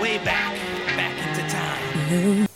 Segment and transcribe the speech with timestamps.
[0.00, 0.54] way back,
[0.96, 2.46] back into time.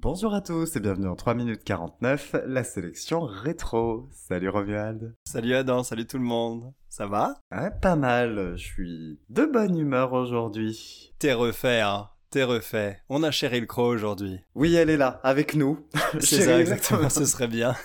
[0.00, 4.08] Bonjour à tous et bienvenue en 3 minutes 49, la sélection rétro.
[4.12, 5.16] Salut Romuald.
[5.24, 6.72] Salut Adam, salut tout le monde.
[6.88, 7.34] Ça va?
[7.50, 11.12] Ouais, pas mal, je suis de bonne humeur aujourd'hui.
[11.18, 12.98] T'es refait, hein T'es refait.
[13.10, 14.40] On a Cheryl Crow aujourd'hui.
[14.54, 15.86] Oui, elle est là, avec nous.
[16.20, 17.76] C'est ça, exactement, ce serait bien.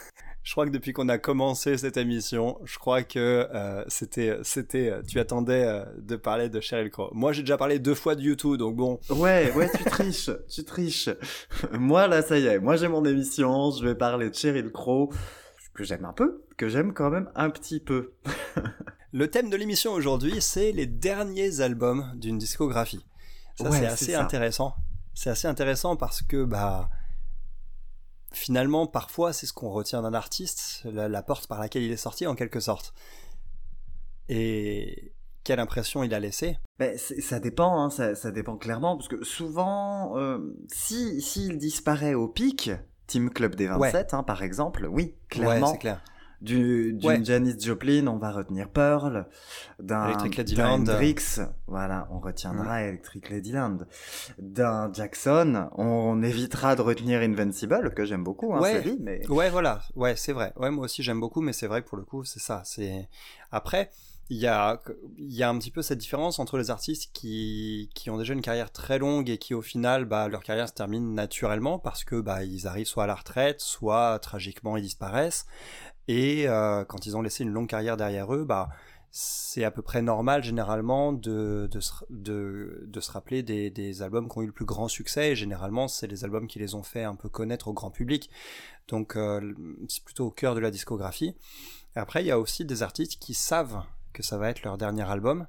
[0.42, 3.20] Je crois que depuis qu'on a commencé cette émission, je crois que
[3.54, 7.10] euh, c'était, c'était, tu attendais euh, de parler de Sheryl Crow.
[7.12, 9.02] Moi, j'ai déjà parlé deux fois de YouTube, donc bon.
[9.10, 11.09] Ouais, ouais, tu triches, tu triches.
[11.73, 15.12] Moi, là, ça y est, moi j'ai mon émission, je vais parler de Sheryl Crow,
[15.73, 18.14] que j'aime un peu, que j'aime quand même un petit peu.
[19.12, 23.06] Le thème de l'émission aujourd'hui, c'est les derniers albums d'une discographie.
[23.60, 24.22] Ça, Ouais, c'est assez ça.
[24.24, 24.76] intéressant.
[25.14, 26.90] C'est assez intéressant parce que, bah,
[28.32, 31.98] finalement, parfois, c'est ce qu'on retient d'un artiste, la, la porte par laquelle il est
[31.98, 32.94] sorti, en quelque sorte.
[34.30, 36.58] Et quelle impression il a laissé.
[36.78, 40.40] Ben, ça dépend, hein, ça, ça dépend clairement, parce que souvent, euh,
[40.72, 42.70] si s'il disparaît au pic,
[43.08, 46.02] Team Club des 27, hein, par exemple, oui, clairement, Ouais, c'est clair.
[46.42, 47.24] Du, d'une Ouais.
[47.24, 49.28] Janis Joplin, on va retenir Pearl,
[49.80, 50.14] d'un.
[50.60, 53.80] Hendrix, voilà, on retiendra Electric Ladyland,
[54.38, 58.82] d'un Jackson, on évitera de retenir Invincible, que j'aime beaucoup, hein, Ouais.
[58.82, 59.28] lui, mais...
[59.30, 59.82] Ouais, voilà.
[59.96, 60.54] Ouais, c'est vrai.
[60.58, 62.62] Ouais, moi aussi j'aime beaucoup, mais c'est vrai que pour le coup, c'est ça.
[62.66, 63.08] C'est
[63.52, 63.90] après,
[64.30, 64.82] il y a,
[65.18, 68.34] il y a un petit peu cette différence entre les artistes qui, qui ont déjà
[68.34, 72.04] une carrière très longue et qui au final, bah, leur carrière se termine naturellement parce
[72.04, 75.46] que bah, ils arrivent soit à la retraite, soit tragiquement ils disparaissent.
[76.08, 78.69] Et euh, quand ils ont laissé une longue carrière derrière eux, bah,
[79.11, 84.52] c'est à peu près normal généralement de, se, rappeler des, albums qui ont eu le
[84.52, 85.31] plus grand succès.
[85.31, 88.30] Et généralement, c'est les albums qui les ont fait un peu connaître au grand public.
[88.88, 89.53] Donc euh,
[89.88, 91.35] c'est plutôt au cœur de la discographie.
[91.95, 93.81] Après, il y a aussi des artistes qui savent
[94.13, 95.47] que ça va être leur dernier album,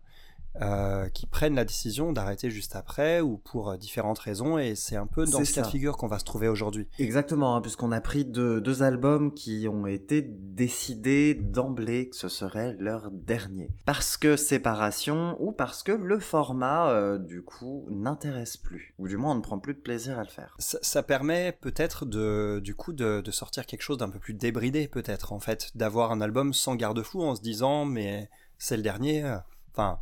[0.61, 4.59] euh, qui prennent la décision d'arrêter juste après ou pour euh, différentes raisons.
[4.59, 5.71] Et c'est un peu dans C'est ce cas de ça.
[5.73, 6.89] figure qu'on va se trouver aujourd'hui.
[6.99, 12.29] Exactement, hein, puisqu'on a pris deux, deux albums qui ont été décidés d'emblée que ce
[12.29, 13.71] serait leur dernier.
[13.87, 18.95] Parce que séparation ou parce que le format, euh, du coup, n'intéresse plus.
[18.99, 20.55] Ou du moins, on ne prend plus de plaisir à le faire.
[20.59, 24.35] Ça, ça permet peut-être de, du coup de, de sortir quelque chose d'un peu plus
[24.35, 28.83] débridé, peut-être en fait, d'avoir un album sans garde-fou en se disant mais c'est le
[28.83, 29.25] dernier.
[29.25, 29.37] euh,
[29.73, 30.01] Enfin,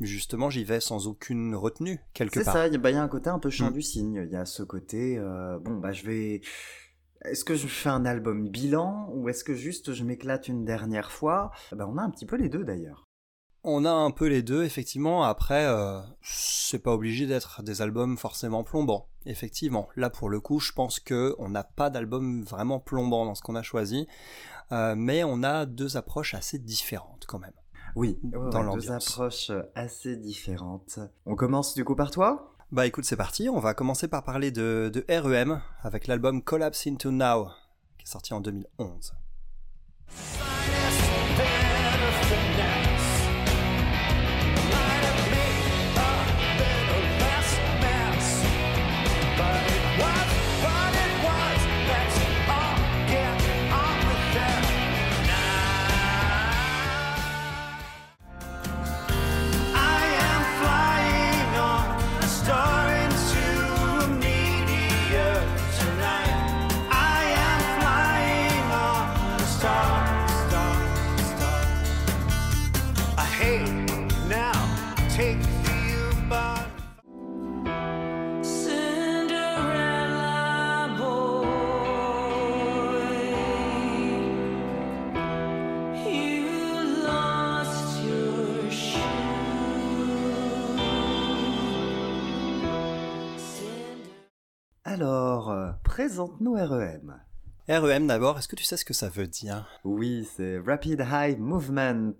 [0.00, 2.54] justement, j'y vais sans aucune retenue quelque C'est part.
[2.54, 3.74] ça, il y, a- bah, il y a un côté un peu chant Mm.
[3.74, 4.24] du cygne.
[4.26, 6.40] Il y a ce côté, euh, bon, bah, je vais.
[7.24, 11.12] Est-ce que je fais un album bilan ou est-ce que juste je m'éclate une dernière
[11.12, 11.52] fois?
[11.70, 13.04] Bah, On a un petit peu les deux d'ailleurs.
[13.64, 15.22] On a un peu les deux, effectivement.
[15.22, 19.06] Après, euh, c'est pas obligé d'être des albums forcément plombants.
[19.24, 23.36] Effectivement, là pour le coup, je pense que on n'a pas d'album vraiment plombant dans
[23.36, 24.08] ce qu'on a choisi,
[24.72, 27.52] euh, mais on a deux approches assez différentes quand même.
[27.94, 30.98] Oui, Dans ouais, deux approches euh, assez différentes.
[31.26, 32.54] On commence du coup par toi?
[32.70, 33.48] Bah écoute, c'est parti.
[33.50, 37.48] On va commencer par parler de, de REM avec l'album Collapse Into Now,
[37.98, 39.12] qui est sorti en 2011.
[95.06, 97.20] Alors, euh, présente-nous REM.
[97.68, 99.66] REM d'abord, est-ce que tu sais ce que ça veut dire?
[99.82, 102.12] Oui, c'est Rapid High Movement.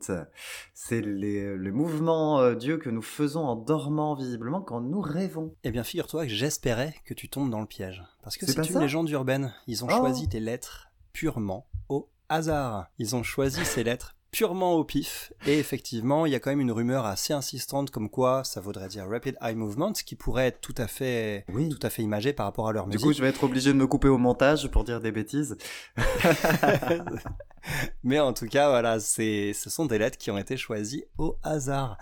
[0.74, 5.54] C'est le mouvement euh, Dieu que nous faisons en dormant visiblement quand nous rêvons.
[5.62, 8.02] Eh bien, figure-toi que j'espérais que tu tombes dans le piège.
[8.24, 9.54] Parce que C'est une légende urbaine.
[9.68, 9.96] Ils ont Oh.
[9.98, 12.88] choisi tes lettres purement au hasard.
[12.98, 15.32] Ils ont choisi ces lettres purement au pif.
[15.46, 18.88] Et effectivement, il y a quand même une rumeur assez insistante comme quoi ça voudrait
[18.88, 21.68] dire Rapid Eye Movement, ce qui pourrait être tout à fait, Oui.
[21.68, 23.02] tout à fait imagé par rapport à leur Du musique.
[23.06, 25.56] coup, je vais être obligé de me couper au montage pour dire des bêtises.
[28.02, 31.98] Mais en tout cas, voilà, ce sont des lettres qui ont été choisies au hasard.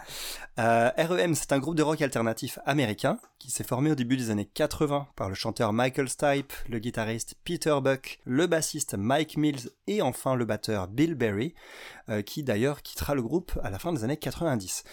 [0.59, 4.31] Euh, REM, c'est un groupe de rock alternatif américain qui s'est formé au début des
[4.31, 9.71] années 80 par le chanteur Michael Stipe, le guitariste Peter Buck, le bassiste Mike Mills
[9.87, 11.55] et enfin le batteur Bill Berry,
[12.09, 14.85] euh, qui d'ailleurs quittera le groupe à la fin des années 90.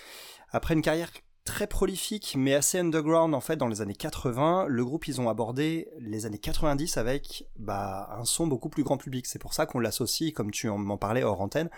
[0.51, 1.11] Après une carrière
[1.47, 5.29] très prolifique mais assez underground en fait dans les années 80 le groupe ils ont
[5.29, 9.65] abordé les années 90 avec bah, un son beaucoup plus grand public c'est pour ça
[9.65, 11.69] qu'on l'associe comme tu en- m'en parlais hors antenne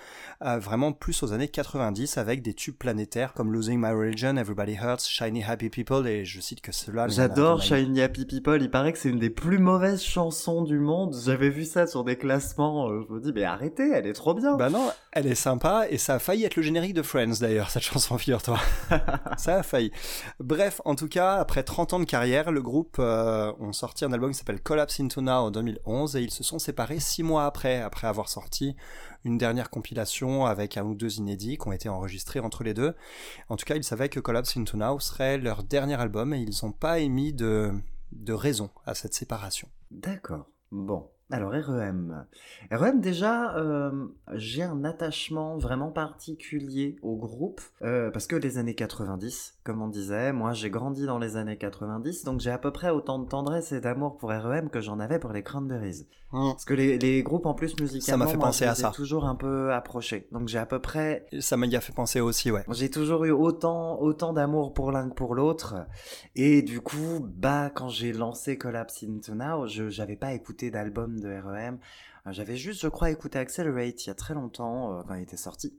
[0.44, 4.74] euh, vraiment plus aux années 90 avec des tubes planétaires comme Losing My Religion Everybody
[4.74, 8.92] Hurts Shiny Happy People et je cite que cela J'adore Shiny Happy People, il paraît
[8.92, 11.15] que c'est une des plus mauvaises chansons du monde.
[11.24, 14.33] J'avais vu ça sur des classements, euh, je me dis mais arrêtez, elle est trop
[14.33, 14.56] bien.
[14.57, 17.69] Bah non, elle est sympa et ça a failli être le générique de Friends d'ailleurs,
[17.69, 18.60] cette chanson, figure-toi.
[19.38, 19.91] ça failli.
[20.39, 24.11] Bref, en tout cas, après 30 ans de carrière, le groupe euh, ont sorti un
[24.11, 27.45] album qui s'appelle Collapse Into Now en 2011 et ils se sont séparés 6 mois
[27.45, 28.75] après, après avoir sorti
[29.25, 32.95] une dernière compilation avec un ou deux inédits qui ont été enregistrés entre les deux.
[33.50, 36.55] En tout cas, ils savaient que Collapse Into Now serait leur dernier album et ils
[36.63, 37.73] n'ont pas émis de,
[38.12, 39.67] de raison à cette séparation.
[39.91, 40.45] D'accord.
[40.71, 41.09] Bon.
[41.31, 42.25] Alors REM.
[42.71, 48.73] REM déjà, euh, j'ai un attachement vraiment particulier au groupe euh, parce que les années
[48.73, 52.71] 90, comme on disait, moi j'ai grandi dans les années 90, donc j'ai à peu
[52.71, 56.07] près autant de tendresse et d'amour pour REM que j'en avais pour les Cranberries.
[56.31, 58.91] Parce que les, les groupes en plus musicalement, fait moi, penser je à les ça.
[58.91, 60.27] toujours un peu approchés.
[60.31, 62.63] Donc j'ai à peu près Ça m'a fait penser aussi, ouais.
[62.71, 65.75] j'ai toujours eu autant, autant d'amour pour l'un que pour l'autre.
[66.35, 71.19] Et du coup, bah, quand j'ai lancé Collapse Into Now, je j'avais pas écouté d'album
[71.19, 71.80] de REM.
[72.27, 75.24] Euh, J'avais juste, je crois, écouté Accelerate il y a très longtemps, euh, quand il
[75.24, 75.77] était sorti.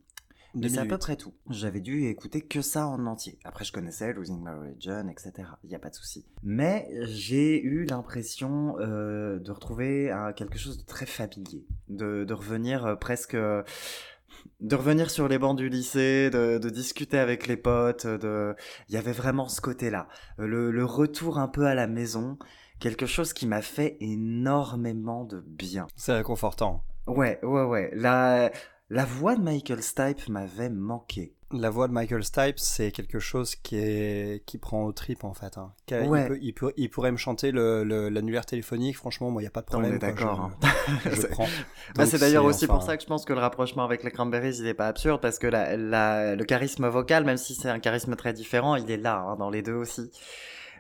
[0.55, 0.89] Mais c'est à 2008.
[0.89, 1.33] peu près tout.
[1.49, 3.39] J'avais dû écouter que ça en entier.
[3.45, 5.49] Après, je connaissais Losing My Religion, etc.
[5.63, 6.27] Il n'y a pas de souci.
[6.43, 11.65] Mais j'ai eu l'impression euh, de retrouver quelque chose de très familier.
[11.89, 13.37] De, revenir presque...
[13.37, 19.13] de revenir sur les bancs du lycée, de, discuter avec les potes, il y avait
[19.13, 20.09] vraiment ce côté-là.
[20.37, 22.39] Le retour un peu à la maison,
[22.81, 25.87] quelque chose qui m'a fait énormément de bien.
[25.97, 26.83] C'est réconfortant.
[27.07, 27.91] Ouais, ouais, ouais.
[27.95, 28.51] La,
[28.89, 31.35] la voix de Michael Stipe m'avait manqué.
[31.53, 35.35] La voix de Michael Stipe, c'est quelque chose qui est qui prend au trip en
[35.35, 35.59] fait.
[35.59, 35.73] hein.
[35.91, 36.23] Ouais.
[36.23, 38.97] Il, peut- il, peut- il pourrait me chanter l'annulaire téléphonique.
[38.97, 39.95] Franchement, moi, il y a pas de On problème.
[39.95, 40.09] est quoi.
[40.11, 40.67] d'accord, Je,
[41.09, 41.13] hein.
[41.17, 41.49] C'est- prends.
[41.97, 44.13] Bah, c'est d'ailleurs aussi enfin, pour ça que je pense que le rapprochement avec les
[44.13, 47.69] Cranberries, il est pas absurde, parce que la, la- le charisme vocal, même si c'est
[47.69, 50.09] un charisme très différent, il est là, hein, dans les deux aussi.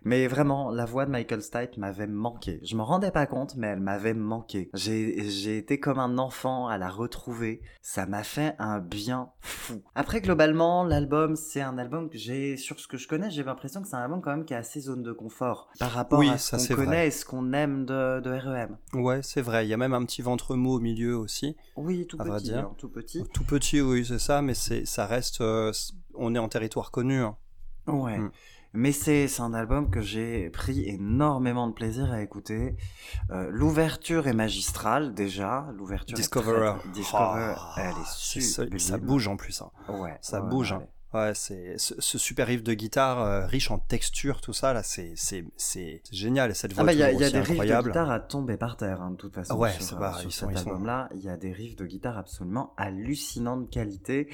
[0.04, 2.60] Mais vraiment, la voix de Michael Stipe m'avait manqué.
[2.62, 4.70] Je m'en rendais pas compte, mais elle m'avait manqué.
[4.74, 7.60] J'ai, été comme un enfant à la retrouver.
[7.82, 9.82] Ça m'a fait un bien fou.
[9.94, 13.82] Après, globalement, l'album, c'est un album que j'ai, sur ce que je connais, j'ai l'impression
[13.82, 15.68] que c'est un album quand même qui est assez zone de confort.
[15.78, 16.84] Par rapport Oui, à ce qu'on vrai.
[16.84, 18.76] connaît et ce qu'on aime de, de REM.
[18.94, 19.66] Ouais, c'est vrai.
[19.66, 21.56] Il y a même un petit ventre mou au milieu aussi.
[21.76, 23.24] Oui, tout petit, hein, tout petit.
[23.32, 25.40] Tout petit, oui, c'est ça, mais ça reste.
[25.40, 25.72] euh,
[26.14, 27.20] on est en territoire connu.
[27.20, 27.36] hein.
[27.86, 28.18] Ouais.
[28.18, 28.30] Mm.
[28.72, 32.76] Mais c'est un album que j'ai pris énormément de plaisir à écouter.
[33.30, 35.66] Euh, L'ouverture est magistrale déjà.
[35.76, 36.16] L'ouverture.
[36.16, 36.78] Discoverer.
[36.78, 38.78] très- Discoverer, Oh, elle est sublime.
[38.78, 39.60] ça, ça bouge en plus.
[39.62, 39.70] hein.
[39.88, 40.16] Ouais.
[40.20, 40.72] Ça ouais, bouge.
[40.72, 40.86] ouais, hein.
[41.12, 44.84] Ouais, c'est ce, ce super riff de guitare euh, riche en texture, tout ça là,
[44.84, 47.40] c'est c'est c'est génial et cette Ah voix bah il y a, y a des
[47.40, 49.56] riffs de guitare à tomber par terre hein, de toute façon.
[49.56, 53.56] Ouais, sur, pas- sur cet album-là, il y a des riffs de guitare absolument hallucinants
[53.56, 54.28] de qualité.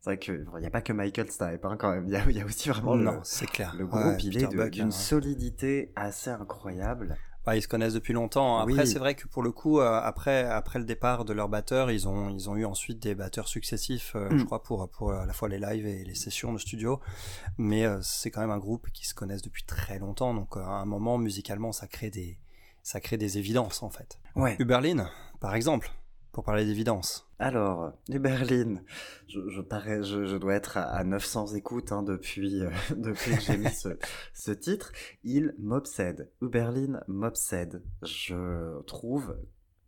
[0.00, 2.06] C'est vrai que bon, il n'y a pas que Michael Stipe hein, quand même.
[2.06, 3.74] Il y a, il y a aussi vraiment le, non, c'est clair.
[3.76, 4.22] le Ouais, groupe.
[4.22, 4.90] il Peter est d'une hein.
[4.90, 7.16] solidité assez incroyable.
[7.44, 8.58] Bah, ils se connaissent depuis longtemps.
[8.58, 8.86] Après, Oui.
[8.86, 12.06] c'est vrai que pour le coup, euh, après, après le départ de leur batteur, ils
[12.06, 14.38] ont, ils ont eu ensuite des batteurs successifs, euh, Mm.
[14.38, 17.00] je crois, pour, pour à la fois les lives et les sessions de studio.
[17.58, 20.34] Mais euh, c'est quand même un groupe qui se connaissent depuis très longtemps.
[20.34, 22.38] Donc, à un moment, musicalement, ça crée des,
[22.82, 24.18] ça crée des évidences, en fait.
[24.36, 24.56] Ouais.
[24.58, 25.08] Uberlin,
[25.40, 25.90] par exemple,
[26.32, 27.28] pour parler d'évidence.
[27.38, 28.82] Alors, du Berlin,
[29.26, 33.34] je, je, parais, je, je dois être à, à 900 écoutes hein, depuis, euh, depuis
[33.34, 33.88] que j'ai mis ce,
[34.34, 34.92] ce titre.
[35.24, 36.30] Il m'obsède.
[36.42, 37.82] Uberlin m'obsède.
[38.02, 39.36] Je trouve,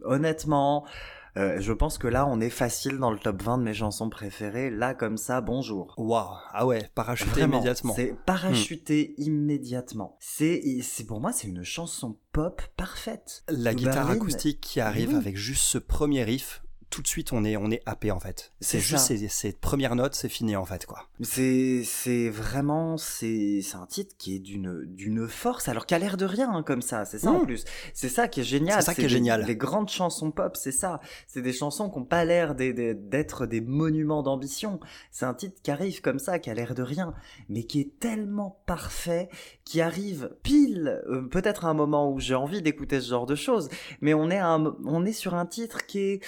[0.02, 0.87] honnêtement,
[1.36, 4.10] euh, je pense que là, on est facile dans le top 20 de mes chansons
[4.10, 4.70] préférées.
[4.70, 5.94] Là, comme ça, bonjour.
[5.96, 7.92] Waouh, ah ouais, parachuté Vraiment, immédiatement.
[7.92, 7.96] Hmm.
[7.96, 10.16] C'est parachuté immédiatement.
[10.20, 13.44] C'est, c'est pour moi, c'est une chanson pop parfaite.
[13.48, 15.16] La guitare acoustique qui arrive oui.
[15.16, 16.62] avec juste ce premier riff,
[16.92, 18.52] tout de suite on est on est happé en fait.
[18.61, 21.08] C'est juste ces, ces premières notes, c'est fini en fait quoi.
[21.20, 26.16] C'est c'est vraiment c'est c'est un titre qui est d'une d'une force alors qu'à l'air
[26.16, 27.46] de rien hein, comme ça c'est ça en Mm.
[27.46, 29.44] plus c'est ça qui est génial C'est ça qui est des- génial.
[29.46, 33.46] les grandes chansons pop c'est ça c'est des chansons qui ont pas l'air des- d'être
[33.46, 34.78] des monuments d'ambition
[35.11, 37.14] c'est un titre qui arrive comme ça qui a l'air de rien
[37.49, 39.30] mais qui est tellement parfait
[39.64, 43.35] qui arrive pile euh, peut-être à un moment où j'ai envie d'écouter ce genre de
[43.37, 43.69] choses
[44.00, 46.21] mais on est un- on est sur un titre qui est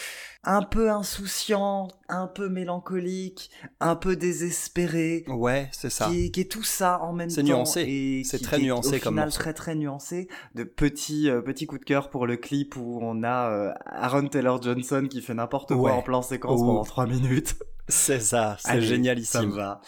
[0.45, 3.51] un peu insouciant, un peu mélancolique,
[3.81, 6.07] un peu désespéré, Ouais, c'est ça.
[6.09, 7.35] qui est, qui est tout ça en même temps.
[7.37, 8.23] C'est nuancé.
[8.27, 9.39] C'est très qui est nuancé au comme final morceau.
[9.41, 10.29] très très nuancé.
[10.55, 14.29] De petits euh, petits coups de cœur pour le clip où on a euh, Aaron
[14.29, 15.91] Taylor Johnson qui fait n'importe quoi Ouais.
[15.93, 17.55] en plan séquence pendant trois minutes.
[17.89, 19.51] C'est ça, c'est Allez, Ça me génialissime.
[19.51, 19.81] va.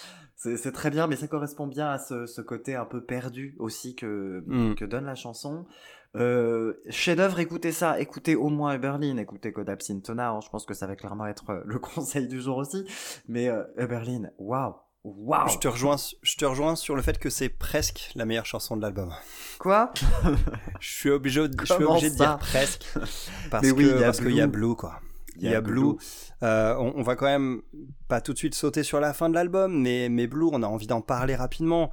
[0.56, 3.94] C'est très bien, mais ça correspond bien à ce, ce côté un peu perdu aussi
[3.96, 4.74] que, Mm.
[4.76, 5.66] que donne la chanson.
[6.14, 10.72] Euh, chef-d'œuvre, écoutez ça, écoutez au moins Eberlin, écoutez Code Syntona, hein, je pense que
[10.72, 12.84] ça va clairement être euh, le conseil du jour aussi.
[13.28, 14.74] Mais euh, Eberlin, waouh,
[15.04, 15.48] waouh.
[15.48, 18.76] Je te rejoins, je te rejoins sur le fait que c'est presque la meilleure chanson
[18.78, 19.12] de l'album.
[19.58, 19.92] Quoi?
[20.80, 22.24] Je suis obligé, de- je suis Comment obligé de ça?
[22.26, 22.86] dire presque
[23.50, 24.66] parce Mais que oui, il y a parce qu'il y a Blue.
[24.68, 25.00] Blue quoi.
[25.38, 25.96] Il y a Blue.
[26.42, 27.62] Euh, on, on va quand même
[28.08, 30.66] pas tout de suite sauter sur la fin de l'album, mais, mais Blue, on a
[30.66, 31.90] envie d'en parler rapidement.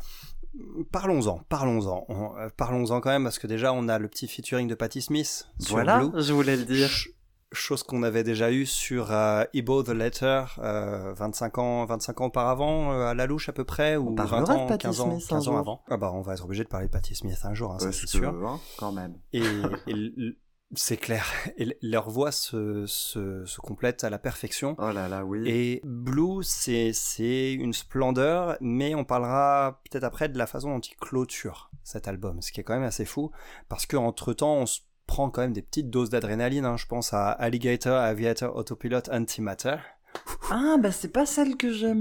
[0.92, 4.68] Parlons-en, parlons-en, On- euh, parlons-en quand même parce que déjà on a le petit featuring
[4.68, 6.22] de Patti Smith sur Voilà, Blue.
[6.22, 6.88] je voulais le dire.
[6.90, 7.10] Ch-
[7.56, 12.26] chose qu'on avait déjà eu sur euh, Ebo the Letter euh, 25 ans 25 ans
[12.26, 15.00] auparavant euh, à la louche à peu près ou 20 parlera de ans Patti 15
[15.02, 15.84] ans Smith un 15 ans avant.
[15.88, 17.92] Ah bah on va être obligé de parler de Patti Smith un jour hein, ça
[17.92, 18.28] c'est sûr.
[18.30, 19.14] hein, quand même.
[19.34, 19.44] Et,
[19.88, 20.36] et l-
[20.76, 21.26] c'est clair
[21.58, 24.76] et leur voix se, se, se complète à la perfection.
[24.80, 25.44] Oh là là, oui.
[25.48, 30.96] Et Blue, c'est une splendeur, mais on parlera peut-être après de la façon dont il
[30.96, 33.32] clôture cet album, ce qui est quand même assez fou,
[33.70, 36.66] parce que entre temps, on se prend quand même des petites doses d'adrénaline.
[36.66, 36.78] hein.
[36.78, 39.76] Je pense à Alligator, Aviator, Autopilot, Antimatter.
[40.52, 41.98] Ah, bah c'est pas celle que j'aime.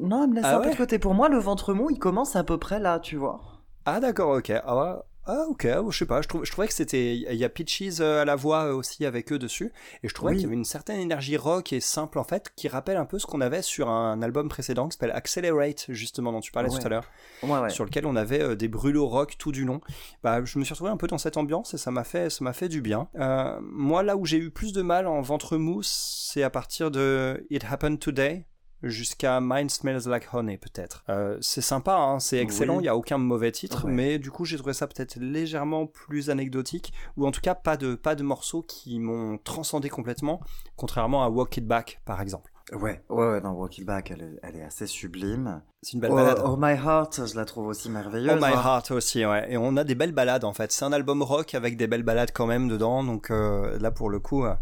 [0.00, 0.98] Non, elle me laisse Ah un peu de côté.
[0.98, 3.40] Pour moi, le ventre mou, il commence à peu près là, tu vois.
[3.84, 4.50] Ah d'accord, ok.
[4.64, 5.00] Ah, ouais.
[5.24, 7.14] Ah, ok, je sais pas, je, trouve, je trouvais que c'était...
[7.14, 10.14] Il y a Peaches euh, à la voix euh, aussi avec eux dessus, et je
[10.14, 10.36] trouvais Oui.
[10.38, 13.20] qu'il y avait une certaine énergie rock et simple en fait, qui rappelle un peu
[13.20, 16.78] ce qu'on avait sur un album précédent qui s'appelle Accelerate, justement, dont tu parlais Ouais.
[16.80, 17.04] tout à l'heure.
[17.44, 17.70] Ouais, ouais.
[17.70, 19.80] sur lequel on avait euh, des brûlots rock tout du long.
[20.24, 22.42] Bah, je me suis retrouvé un peu dans cette ambiance et ça m'a fait, ça
[22.42, 23.08] m'a fait du bien.
[23.20, 26.90] Euh, moi, là où j'ai eu plus de mal en ventre mou, c'est à partir
[26.90, 28.46] de It Happened Today
[28.82, 31.04] jusqu'à Mine Smells Like Honey peut-être.
[31.08, 32.84] Euh, c'est sympa, hein, c'est excellent, il Oui.
[32.84, 33.92] y a aucun mauvais titre, Ouais.
[33.92, 37.76] mais du coup j'ai trouvé ça peut-être légèrement plus anecdotique, ou en tout cas pas
[37.76, 40.40] de, pas de morceaux qui m'ont transcendé complètement,
[40.76, 42.50] contrairement à Walk It Back par exemple.
[42.72, 45.62] Ouais, ouais, ouais, non, Walk It Back, elle est, elle est assez sublime.
[45.82, 46.42] C'est une belle Oh, balade.
[46.44, 48.32] oh My Heart, je la trouve aussi merveilleuse.
[48.34, 48.62] Oh My hein.
[48.64, 49.52] Heart aussi, ouais.
[49.52, 50.72] Et on a des belles balades en fait.
[50.72, 53.04] C'est un album rock avec des belles balades quand même dedans.
[53.04, 54.54] Donc euh, là pour le coup, euh,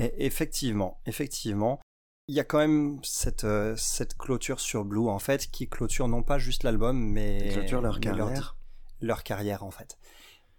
[0.00, 1.80] e- effectivement, effectivement,
[2.26, 6.08] il y a quand même cette, euh, cette clôture sur Blue en fait qui clôture
[6.08, 8.56] non pas juste l'album mais Ils clôturent leur carrière.
[9.00, 9.98] leur carrière en fait.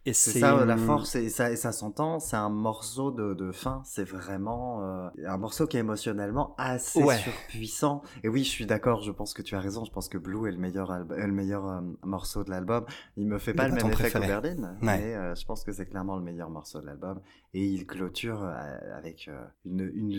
[0.07, 2.19] Et C'est ça la force et ça, et ça s'entend.
[2.19, 3.81] C'est un morceau de, de fin.
[3.85, 7.17] C'est vraiment euh, un morceau qui est émotionnellement assez Ouais.
[7.17, 8.03] surpuissant.
[8.23, 9.01] Et oui, je suis d'accord.
[9.01, 9.83] Je pense que tu as raison.
[9.83, 12.85] Je pense que Blue est le meilleur, est le meilleur euh, morceau de l'album.
[13.17, 14.27] Il me fait pas le même effet que préféré.
[14.27, 14.97] Berlin, Ouais.
[14.99, 17.19] mais euh, je pense que c'est clairement le meilleur morceau de l'album.
[17.55, 19.27] Et il clôture euh, avec
[19.65, 20.11] une, une,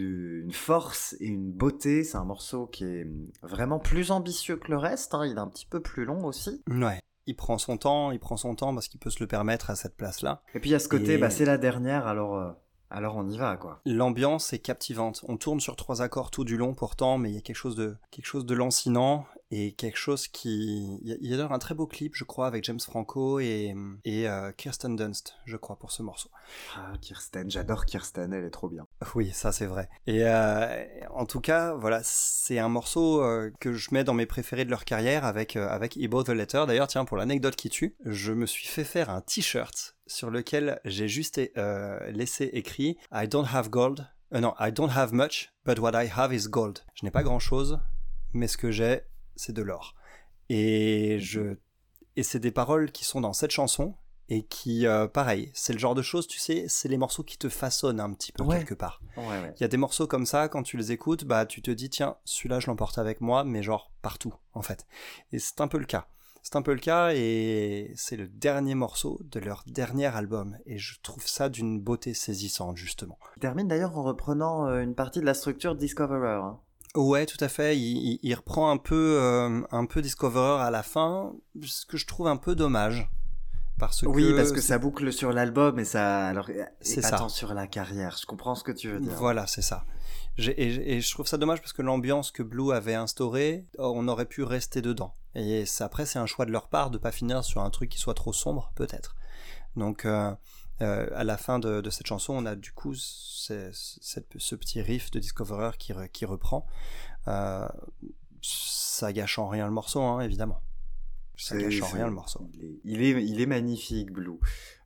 [0.44, 2.02] une force et une beauté.
[2.02, 5.14] C'est un morceau qui est hum, vraiment plus ambitieux que le reste.
[5.14, 5.24] hein.
[5.26, 6.62] Il est un petit peu plus long aussi.
[6.68, 6.98] Ouais.
[7.26, 9.76] Il prend son temps, il prend son temps parce qu'il peut se le permettre à
[9.76, 10.42] cette place-là.
[10.54, 12.06] Et puis à ce côté, Et- bah, c'est la dernière.
[12.06, 12.50] Alors, euh,
[12.90, 13.80] alors on y va quoi.
[13.84, 15.24] L'ambiance est captivante.
[15.28, 17.74] On tourne sur trois accords tout du long pourtant, mais il y a quelque chose
[17.76, 20.98] de, quelque chose de lancinant et quelque chose qui...
[21.02, 24.28] Il y a- d'ailleurs un très beau clip, je crois, avec James Franco et, et
[24.28, 26.30] euh, Kirsten Dunst, je crois, pour ce morceau.
[26.76, 28.85] Ah, Kirsten, j'adore Kirsten, elle est trop bien.
[29.14, 29.88] Oui, ça c'est vrai.
[30.06, 34.24] Et euh, en tout cas, voilà, c'est un morceau euh, que je mets dans mes
[34.24, 36.64] préférés de leur carrière avec, euh, the Letter.
[36.66, 40.80] D'ailleurs, tiens, pour l'anecdote qui tue, je me suis fait faire un t-shirt sur lequel
[40.84, 44.06] j'ai juste euh, laissé écrit I don't have gold.
[44.32, 46.80] Non, I don't have much, but what I have is gold.
[46.94, 47.78] Je n'ai pas grand chose,
[48.32, 49.02] mais ce que j'ai,
[49.36, 49.94] c'est de l'or.
[50.48, 51.56] Et je.
[52.16, 53.94] Et c'est des paroles qui sont dans cette chanson
[54.28, 57.38] et qui, euh, pareil, c'est le genre de choses, tu sais, c'est les morceaux qui
[57.38, 58.58] te façonnent un petit peu Ouais.
[58.58, 59.00] quelque part.
[59.16, 59.54] Ouais, ouais.
[59.56, 61.90] Il y a des morceaux comme ça, quand tu les écoutes, bah tu te dis
[61.90, 64.86] tiens, celui-là je l'emporte avec moi, mais genre partout en fait.
[65.32, 66.06] Et c'est un peu le cas.
[66.42, 70.78] C'est un peu le cas et c'est le dernier morceau de leur dernier album et
[70.78, 73.18] je trouve ça d'une beauté saisissante justement.
[73.36, 76.34] Il termine d'ailleurs en reprenant euh, une partie de la structure Discoverer.
[76.34, 76.58] hein.
[76.94, 77.76] Ouais, tout à fait.
[77.76, 81.96] Il, il- il reprend un peu, euh, un peu Discoverer à la fin, ce que
[81.96, 83.10] je trouve un peu dommage.
[83.78, 86.48] Parce que Oui, parce que ça boucle sur l'album et ça, alors,
[86.80, 87.18] C'est pas ça.
[87.18, 88.16] tant sur la carrière.
[88.20, 89.12] Je comprends ce que tu veux dire.
[89.12, 89.84] Voilà, c'est ça.
[90.38, 94.26] Et, et je trouve ça dommage parce que l'ambiance que Blue avait instaurée, on aurait
[94.26, 95.14] pu rester dedans.
[95.34, 97.98] Et après, c'est un choix de leur part de pas finir sur un truc qui
[97.98, 99.14] soit trop sombre, peut-être.
[99.76, 100.34] Donc, euh,
[100.82, 104.80] euh, à la fin de, de cette chanson, on a du coup ce, ce petit
[104.80, 106.66] riff de Discoverer qui, qui reprend.
[107.28, 107.68] Euh,
[108.42, 110.60] ça gâche en rien le morceau, hein, évidemment.
[111.36, 112.48] Ça gâche en rien le morceau.
[112.54, 114.38] Il est, il est, il est magnifique, Blue.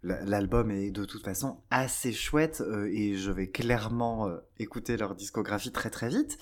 [0.03, 5.15] L'album est de toute façon assez chouette euh, et je vais clairement euh, écouter leur
[5.15, 6.39] discographie très très vite.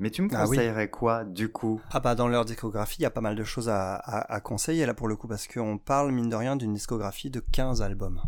[0.00, 0.56] Mais tu me Ah oui.
[0.56, 1.80] conseillerais quoi du coup?
[1.90, 4.40] Ah bah dans leur discographie, il y a pas mal de choses à, à- à
[4.40, 7.82] conseiller là pour le coup, parce qu'on parle mine de rien d'une discographie de 15
[7.82, 8.22] albums.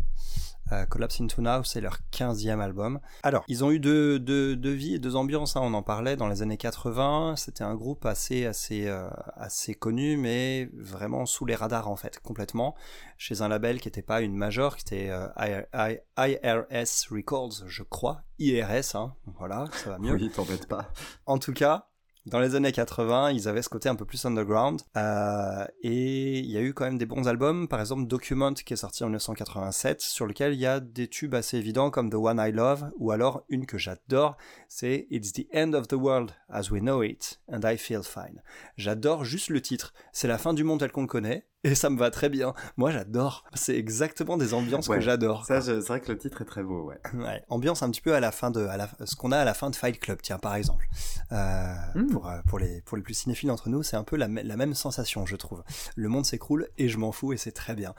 [0.71, 2.99] Euh, Collapse into Now, c'est leur 15e album.
[3.23, 6.15] Alors, ils ont eu deux, deux, deux vies et deux ambiances, hein, on en parlait
[6.15, 7.35] dans les années 80.
[7.37, 12.19] C'était un groupe assez, assez, euh, assez connu, mais vraiment sous les radars en fait,
[12.19, 12.75] complètement.
[13.17, 17.83] Chez un label qui n'était pas une major, qui était euh, I- IRS Records, je
[17.83, 18.21] crois.
[18.39, 20.13] IRS, hein, voilà, ça va mieux.
[20.13, 20.89] Oui, t'embête pas.
[21.25, 21.87] En tout cas,
[22.25, 24.81] dans les années 80, ils avaient ce côté un peu plus underground.
[24.97, 27.67] euh, et il y a eu quand même des bons albums.
[27.67, 31.33] Par exemple, Document, qui est sorti en 1987, sur lequel il y a des tubes
[31.33, 34.37] assez évidents comme The One I Love, ou alors une que j'adore,
[34.67, 38.41] c'est It's the End of the World as we know it, and I feel fine.
[38.77, 39.93] J'adore juste le titre.
[40.13, 42.53] C'est la fin du monde tel qu'on le connaît, et ça me va très bien.
[42.77, 43.43] Moi, j'adore.
[43.53, 45.45] C'est exactement des ambiances Ouais, que j'adore.
[45.45, 46.99] Ça, c'est vrai que le titre est très beau, ouais.
[47.13, 49.45] Ouais, ambiance un petit peu à la fin de à la, ce qu'on a à
[49.45, 50.87] la fin de Fight Club, tiens par exemple.
[51.31, 52.07] Euh, Mm.
[52.07, 54.41] pour, euh, pour les pour les plus cinéphiles d'entre nous, c'est un peu la, me-
[54.43, 55.63] la même sensation, je trouve.
[55.95, 57.93] Le monde s'écroule et je m'en fous et c'est très bien.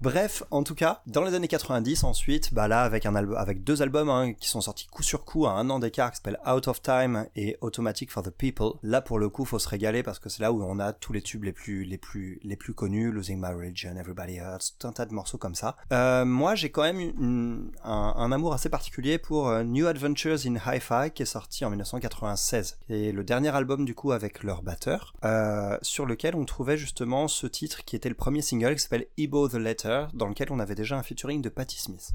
[0.00, 3.64] Bref, en tout cas, dans les années 90, ensuite, bah là avec un album, avec
[3.64, 6.40] deux albums hein, qui sont sortis coup sur coup à un an d'écart, qui s'appellent
[6.46, 8.72] Out of Time et Automatic for the People.
[8.82, 11.12] Là pour le coup, faut se régaler parce que c'est là où on a tous
[11.12, 14.86] les tubes les plus les plus les plus connus, Losing My Religion, Everybody Hurts, tout
[14.88, 15.76] un tas de morceaux comme ça.
[15.92, 20.56] Euh, moi, j'ai quand même une- un, amour assez particulier pour euh, New Adventures in
[20.56, 25.14] Hi-Fi qui est sorti en 1996 et le dernier album du coup avec leur batteur
[25.24, 29.06] euh, sur lequel on trouvait justement ce titre qui était le premier single qui s'appelle
[29.18, 32.10] Ebo the Letter dans lequel on avait déjà un featuring de Patti Smith.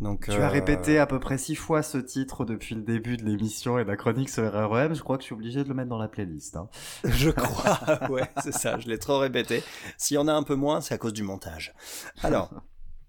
[0.00, 3.16] Donc, Tu euh, as répété à peu près six fois ce titre depuis le début
[3.16, 4.94] de l'émission et de la chronique sur RREM.
[4.94, 6.56] Je crois que je suis obligé de le mettre dans la playlist.
[6.56, 6.68] hein.
[7.04, 7.78] Je crois,
[8.10, 9.62] ouais, c'est ça, je l'ai trop répété.
[9.96, 11.74] S'il y en a un peu moins, c'est à cause du montage.
[12.22, 12.50] Alors,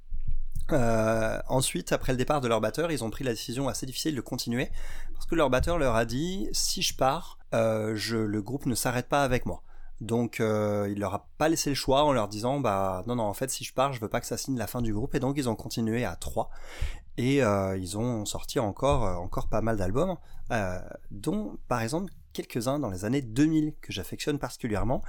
[0.72, 4.16] euh, ensuite, après le départ de leur batteur, ils ont pris la décision assez difficile
[4.16, 4.70] de continuer,
[5.14, 8.76] parce que leur batteur leur a dit, si je pars, euh, je, le groupe ne
[8.76, 9.64] s'arrête pas avec moi.
[10.02, 13.24] Donc, euh, il leur a pas laissé le choix en leur disant, bah non, non,
[13.24, 15.16] en fait, si je pars, je veux pas que ça signe la fin du groupe,
[15.16, 16.50] et donc ils ont continué à trois.
[17.18, 20.18] Et euh, ils ont sorti encore, euh, encore pas mal d'albums,
[20.52, 20.80] euh,
[21.12, 25.02] dont par exemple quelques-uns dans les années 2000 que j'affectionne particulièrement.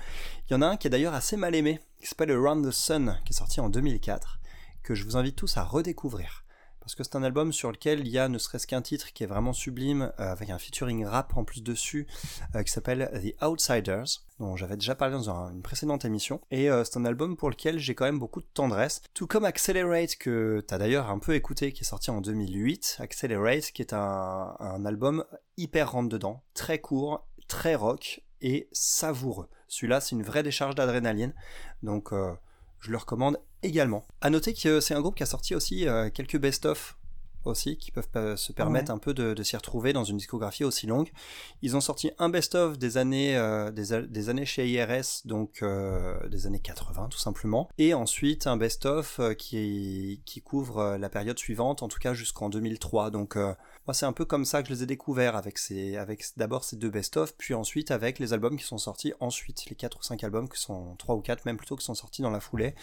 [0.49, 2.71] Il y en a un qui est d'ailleurs assez mal aimé, qui s'appelle Around the
[2.71, 4.39] Sun, qui est sorti en 2004,
[4.85, 6.45] que je vous invite tous à redécouvrir.
[6.87, 9.25] Parce que c'est un album sur lequel il y a ne serait-ce qu'un titre qui
[9.25, 12.07] est vraiment sublime, euh, avec un featuring rap en plus dessus,
[12.55, 14.05] euh, qui s'appelle The Outsiders,
[14.39, 16.41] dont j'avais déjà parlé dans un- une précédente émission.
[16.53, 19.03] Et euh, c'est un album pour lequel j'ai quand même beaucoup de tendresse.
[19.15, 22.99] Tout comme Accelerate, que t'as d'ailleurs un peu écouté, qui est sorti en 2008.
[23.01, 24.55] Accelerate, qui est un,
[24.87, 25.25] album
[25.57, 29.49] hyper rentre-dedans, très court, très rock et savoureux.
[29.67, 31.35] Celui-là, c'est une vraie décharge d'adrénaline.
[31.83, 32.13] Donc,
[32.81, 34.07] je le recommande également.
[34.21, 36.97] À noter que c'est un groupe qui a sorti aussi euh, quelques best-of
[37.47, 40.65] aussi, qui peuvent euh, se permettre un peu de, de s'y retrouver dans une discographie
[40.65, 41.11] aussi longue.
[41.63, 46.47] Ils ont sorti un best-of des années, euh, des, années chez IRS, donc euh, des
[46.47, 51.83] années 80 tout simplement, et ensuite un best-of euh, qui, qui couvre la période suivante,
[51.83, 53.11] en tout cas jusqu'en 2003.
[53.11, 56.25] Donc moi c'est un peu comme ça que je les ai découverts, avec, ces, avec
[56.37, 59.99] d'abord ces deux best-of, puis ensuite avec les albums qui sont sortis ensuite, les 4
[59.99, 62.41] ou 5 albums qui sont, 3 ou 4 même plutôt, qui sont sortis dans la
[62.41, 62.75] foulée.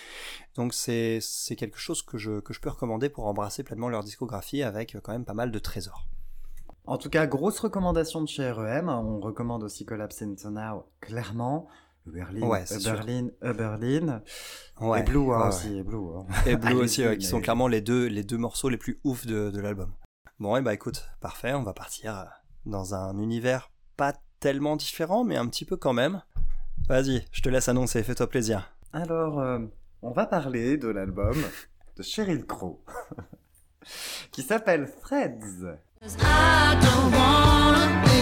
[0.56, 4.04] Donc c'est c'est quelque chose que je, que je peux recommander pour embrasser pleinement leur
[4.04, 6.06] discographie avec euh, quand même pas mal de trésors.
[6.86, 8.90] En tout cas, grosse recommandation de chez REM.
[8.90, 11.68] On recommande aussi Collapse into Now, clairement.
[12.06, 12.66] Berlin, Ouais.
[12.84, 14.22] Berlin, Berlin.
[14.82, 16.18] Ouais, et Blue hein, ouais, aussi, et Blue.
[16.18, 16.26] hein.
[16.46, 19.50] Et Blue aussi, qui sont clairement les deux, les deux morceaux les plus ouf de,
[19.50, 19.94] de l'album.
[20.40, 22.24] Bon, et bah écoute, parfait, on va partir euh,
[22.66, 24.12] dans un univers pas
[24.42, 26.22] tellement différent, mais un petit peu quand même.
[26.90, 28.76] Vas-y, je te laisse annoncer, fais-toi plaisir.
[28.92, 29.60] Alors, euh,
[30.02, 31.38] on va parler de l'album
[31.96, 32.84] de Sheryl Crow,
[34.32, 34.88] qui s'appelle
[37.16, 38.13] wanna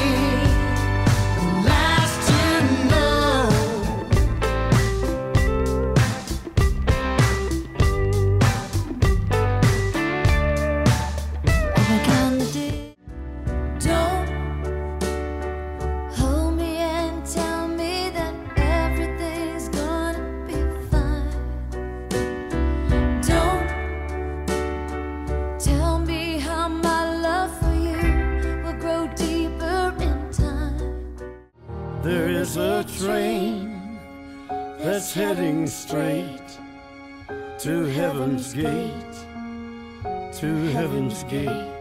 [40.81, 41.71] heaven's gate.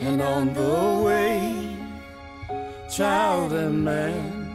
[0.00, 1.74] And on the way,
[2.94, 4.54] child and man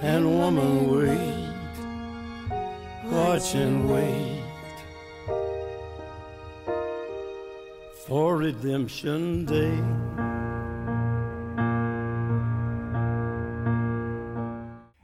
[0.00, 1.52] and woman wait,
[3.12, 4.40] watch and wait
[8.06, 10.27] for redemption day.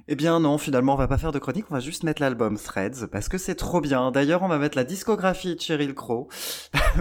[0.06, 2.58] Eh bien non, finalement, on va pas faire de chronique, on va juste mettre l'album
[2.58, 4.10] Threads, parce que c'est trop bien.
[4.10, 6.28] D'ailleurs, on va mettre la discographie de Cheryl Crow.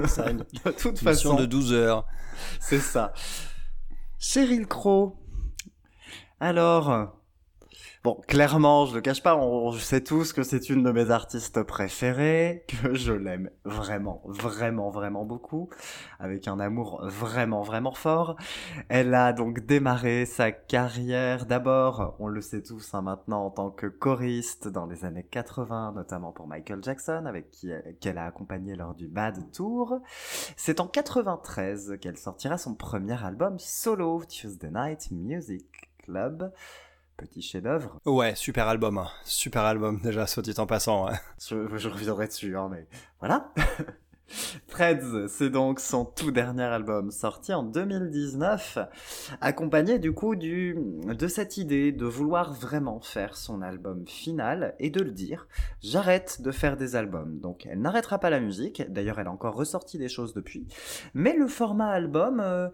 [0.07, 2.05] Ça, une de toute mission façon, de 12 heures.
[2.61, 3.11] c'est ça.
[4.19, 5.17] Cheryl Crow.
[6.39, 7.17] Alors,
[8.03, 11.09] bon, clairement, je le cache pas, on, je sais tous que c'est une de mes
[11.09, 15.69] artistes préférées, que je l'aime vraiment, vraiment, vraiment beaucoup,
[16.19, 18.35] avec un amour vraiment, vraiment fort.
[18.89, 23.71] Elle a donc démarré sa carrière d'abord, on le sait tous hein, maintenant, en tant
[23.71, 28.25] que choriste dans les années 80, notamment pour Michael Jackson, avec qui elle- qu'elle a
[28.25, 29.99] accompagné lors du Bad Tour.
[30.57, 36.51] C'est en 93 qu'elle sortira son premier album solo, Tuesday Night Music Club.
[37.17, 37.99] Petit chef-d'œuvre.
[38.05, 38.97] Ouais, super album.
[38.97, 39.07] hein.
[39.23, 41.05] Super album, déjà, soit dit en passant.
[41.05, 41.13] ouais.
[41.39, 42.87] Je, je reviendrai dessus, hein, mais
[43.19, 43.51] voilà.
[44.67, 48.79] Threads, c'est donc son tout dernier album sorti en 2019,
[49.39, 55.01] accompagné du coup de cette idée de vouloir vraiment faire son album final et de
[55.01, 55.47] le dire,
[55.81, 57.39] j'arrête de faire des albums.
[57.39, 60.67] Donc elle n'arrêtera pas la musique, d'ailleurs elle a encore ressorti des choses depuis,
[61.13, 62.69] mais le format album, euh,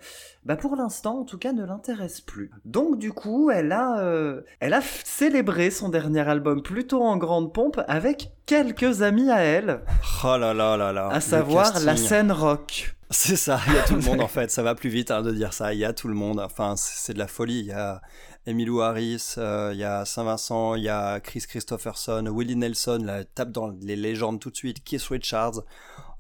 [0.46, 2.52] bah pour l'instant en tout cas ne l'intéresse plus.
[2.64, 7.54] Donc du coup elle a, euh, elle a célébré son dernier album plutôt en grande
[7.54, 9.82] pompe avec quelques amis à elle,
[10.24, 11.10] Oh là là là là.
[11.10, 12.96] à savoir la scène rock.
[13.12, 15.22] C'est ça, il y a tout le monde en fait, ça va plus vite hein,
[15.22, 17.66] de dire ça, il y a tout le monde, enfin c'est de la folie, il
[17.68, 18.02] y a
[18.48, 23.24] Emilio Harris, euh, il y a Saint-Vincent, il y a Chris Christopherson, Willie Nelson, là,
[23.24, 25.62] tape dans les légendes tout de suite, Keith Richards,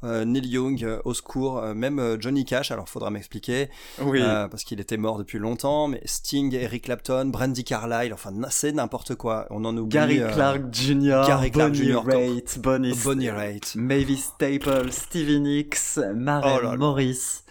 [0.03, 3.69] Neil Young, euh, au secours, euh, même euh, Johnny Cash, alors faudra m'expliquer,
[4.01, 4.19] Oui.
[4.21, 8.71] euh, parce qu'il était mort depuis longtemps, mais Sting, Eric Clapton, Brandy Carlile, enfin c'est
[8.71, 9.89] n'importe quoi, on en oublie.
[9.93, 13.75] Gary euh, Clark Jr., Gary Clark Bonnie Jr., Raitt, Bonnie, Bonnie Raitt.
[13.75, 16.77] Mavis Staple, Stevie Nicks, Maren Oh.
[16.77, 17.41] Morris.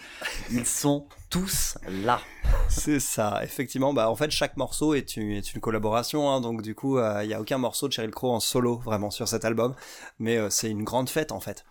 [0.51, 2.21] Ils sont tous là.
[2.69, 3.93] C'est ça, effectivement.
[3.93, 7.27] Bah, en fait, chaque morceau est une, est une collaboration, hein, donc du coup, il
[7.29, 9.75] n'y a aucun morceau de Sheryl Crow en solo vraiment sur cet album,
[10.19, 11.65] mais euh, c'est une grande fête en fait.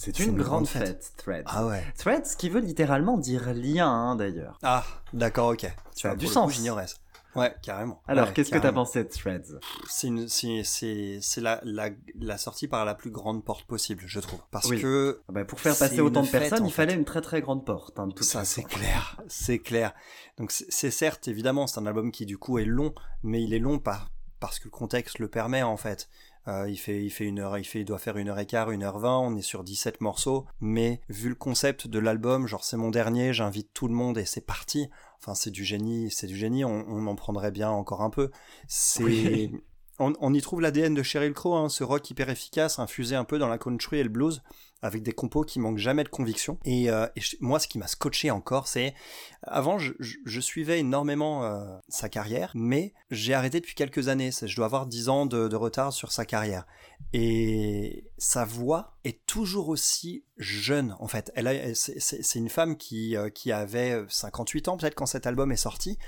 [0.00, 0.86] C'est une une, grande grande fête.
[0.86, 1.42] fête, Threads.
[1.46, 1.82] Ah ouais.
[1.96, 4.56] Threads qui veut littéralement dire lien, hein, d'ailleurs.
[4.62, 5.66] Ah, d'accord, ok.
[5.94, 6.52] Ça a Pour du sens.
[6.52, 6.96] J'ignorais ça.
[7.34, 8.00] Ouais, carrément.
[8.08, 9.58] Alors, Ouais, qu'est-ce que t'as pensé de Threads?
[9.86, 14.80] C'est la, la la sortie par la plus grande porte possible, je trouve, parce Oui.
[14.80, 16.76] que Ah bah, Pour faire passer autant de personnes, il fait.
[16.76, 17.98] fallait une très très grande porte.
[17.98, 19.92] hein, de toute Ça, c'est clair, c'est clair.
[20.38, 23.52] Donc, c'est c'est certes, évidemment, c'est un album qui, du coup, est long, mais il
[23.54, 26.08] est long par, parce que le contexte le permet, en fait.
[26.48, 28.46] Euh, il fait, il fait une heure, il fait, il doit faire une heure et
[28.46, 32.46] quart, une heure vingt, on est sur 17 morceaux, mais vu le concept de l'album,
[32.46, 34.88] genre c'est mon dernier, j'invite tout le monde et c'est parti.
[35.20, 38.30] Enfin, c'est du génie, c'est du génie, on, on en prendrait bien encore un peu.
[38.66, 39.52] C'est, Oui.
[39.98, 43.24] on, on y trouve l'ADN de Sheryl Crow, hein, ce rock hyper efficace, infusé un
[43.24, 44.42] peu dans la country et le blues,
[44.82, 46.58] avec des compos qui manquent jamais de conviction.
[46.64, 47.06] Et, euh,
[47.40, 48.94] moi, ce qui m'a scotché encore, c'est
[49.42, 54.30] avant, je, suivais énormément euh, sa carrière, mais j'ai arrêté depuis quelques années.
[54.30, 56.66] Je dois avoir 10 ans de, retard sur sa carrière.
[57.12, 61.32] Et sa voix est toujours aussi jeune, en fait.
[61.74, 65.98] C'est, une femme qui, euh, qui avait 58 ans, peut-être, quand cet album est sorti.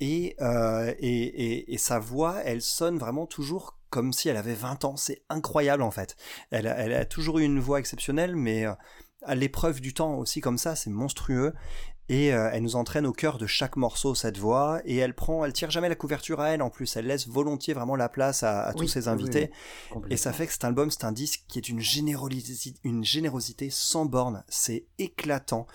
[0.00, 4.84] Et, et, et, et sa voix, elle sonne vraiment toujours comme si elle avait 20
[4.84, 4.96] ans.
[4.96, 6.16] C'est incroyable, en fait.
[6.50, 8.72] Elle, a- elle a toujours eu une voix exceptionnelle, mais euh,
[9.22, 11.54] à l'épreuve du temps aussi comme ça, c'est monstrueux.
[12.10, 15.44] Et euh, elle nous entraîne au cœur de chaque morceau cette voix, et elle prend,
[15.44, 16.96] elle tire jamais la couverture à elle en plus.
[16.96, 19.50] Elle laisse volontiers vraiment la place à, à tous ses invités.
[19.94, 20.08] oui.
[20.10, 23.68] Et ça fait que cet album, c'est un disque qui est une générosité, une générosité
[23.68, 24.42] sans borne.
[24.48, 25.66] C'est éclatant.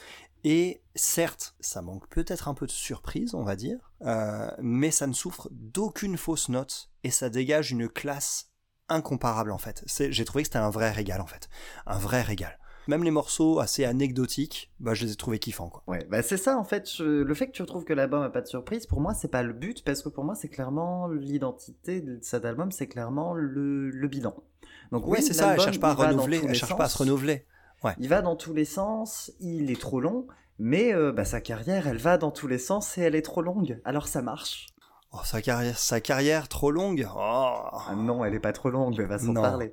[0.43, 5.05] Et certes, ça manque peut-être un peu de surprise, on va dire, euh, mais ça
[5.05, 8.51] ne souffre d'aucune fausse note et ça dégage une classe
[8.89, 9.83] incomparable en fait.
[10.09, 11.49] J'ai trouvé que c'était un vrai régal en fait,
[11.85, 12.57] un vrai régal.
[12.87, 15.83] Même les morceaux assez anecdotiques, bah, je les ai trouvés kiffants quoi.
[15.87, 16.89] Ouais, bah c'est ça en fait.
[16.91, 19.29] je- Le fait que tu trouves que l'album a pas de surprise, pour moi, c'est
[19.29, 23.33] pas le but parce que pour moi, c'est clairement l'identité de cet album, c'est clairement
[23.35, 24.35] le, le bilan.
[24.91, 27.45] Donc oui, c'est ça, elle cherche pas à renouveler, elle cherche pas à se renouveler.
[27.99, 30.27] Il va dans tous les sens, il est trop long,
[30.59, 33.41] mais euh, bah, sa carrière, elle va dans tous les sens et elle est trop
[33.41, 33.79] longue.
[33.85, 34.67] Alors ça marche.
[35.15, 37.07] Oh, sa carrière, sa carrière trop longue.
[37.15, 37.19] Oh.
[37.19, 39.71] Ah non, elle est pas trop longue, mais va s'en parler.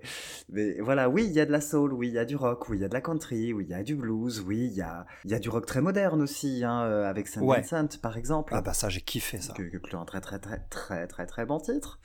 [0.50, 2.68] Mais voilà, oui, il y a de la soul, oui, il y a du rock,
[2.68, 4.74] oui, il y a de la country, oui, il y a du blues, oui, il
[4.76, 7.62] y a, il y a du rock très moderne aussi, hein, euh, avec Saint Ouais.
[7.62, 8.52] Vincent par exemple.
[8.54, 9.54] Ah bah ça, j'ai kiffé ça.
[9.54, 12.00] que, que, que un très très très très très très bon titre.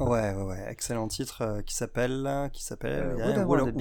[0.00, 3.16] Ouais, ouais, ouais, excellent titre euh, qui s'appelle, qui s'appelle.
[3.18, 3.74] Euh, Would.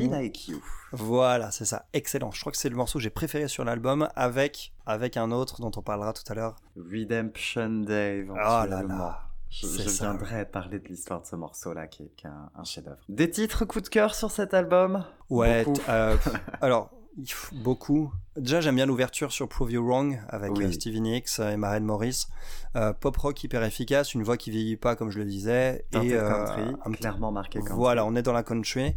[0.92, 2.32] Voilà, c'est ça, excellent.
[2.32, 5.62] Je crois que c'est le morceau que j'ai préféré sur l'album, avec avec un autre
[5.62, 6.56] dont on parlera tout à l'heure.
[6.76, 8.26] Redemption Day.
[8.30, 10.06] Oh là là, Je, c'est je ça.
[10.12, 12.98] viendrai parler de l'histoire de ce morceau-là, qui est, qui est un, un chef-d'œuvre.
[13.10, 15.06] Des titres coup de cœur sur cet album?
[15.30, 15.66] Ouais.
[15.90, 16.16] Euh,
[16.62, 16.90] alors
[17.52, 18.12] Beaucoup.
[18.36, 20.66] Déjà, j'aime bien l'ouverture sur Prove You Wrong avec Oui.
[20.66, 22.28] euh, Stevie Nicks et Maren Morris.
[22.76, 25.86] Euh, pop rock hyper efficace, une voix qui vieillit pas, comme je le disais.
[25.94, 27.74] Et euh, country, un clairement marqué country.
[27.76, 28.96] Voilà, on est dans la country.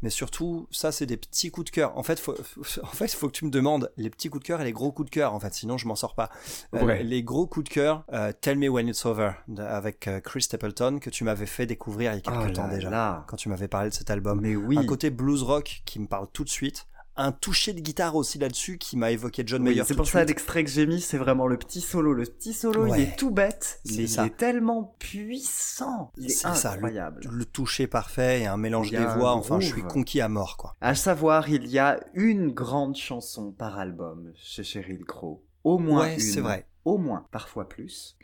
[0.00, 1.98] Mais surtout, ça, c'est des petits coups de cœur.
[1.98, 2.34] En fait, faut,
[2.82, 4.72] en fait, il faut que tu me demandes les petits coups de cœur et les
[4.72, 5.34] gros coups de cœur.
[5.34, 6.30] En fait, sinon, je m'en sors pas.
[6.74, 7.02] Euh.
[7.02, 11.00] Les gros coups de cœur, euh, Tell Me When It's Over, avec euh, Chris Stapleton,
[11.00, 12.88] que tu m'avais fait découvrir il y a quelques Oh temps là déjà.
[12.88, 13.24] là.
[13.28, 14.40] Quand tu m'avais parlé de cet album.
[14.40, 14.78] Mais oui.
[14.78, 16.86] Un côté blues rock qui me parle tout de suite.
[17.20, 19.82] Un toucher de guitare aussi là-dessus qui m'a évoqué John Oui, Mayer.
[19.84, 22.12] c'est pour ça l'extrait que j'ai mis, c'est vraiment le petit solo.
[22.14, 23.02] Le petit solo, Ouais.
[23.02, 26.12] il est tout bête, mais il est tellement puissant.
[26.16, 27.22] Il est, C'est ça, incroyable.
[27.30, 29.32] Le toucher parfait et un mélange des voix.
[29.34, 30.76] Enfin, je suis conquis à mort, quoi.
[30.80, 35.44] À savoir, il y a une grande chanson par album chez Cheryl Crow.
[35.64, 36.20] Au moins Ouais, une.
[36.20, 36.66] c'est vrai.
[36.88, 38.16] Au moins, parfois plus.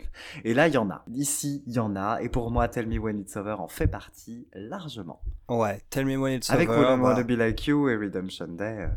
[0.42, 1.04] Et là, il y en a.
[1.12, 2.22] Ici, il y en a.
[2.22, 5.20] Et pour moi, Tell Me When It's Over en fait partie largement.
[5.50, 6.78] Ouais, Tell Me When It's Avec Over.
[6.78, 8.64] Wouldn't bah, Wanna Be Like You et Redemption Day.
[8.64, 8.88] euh,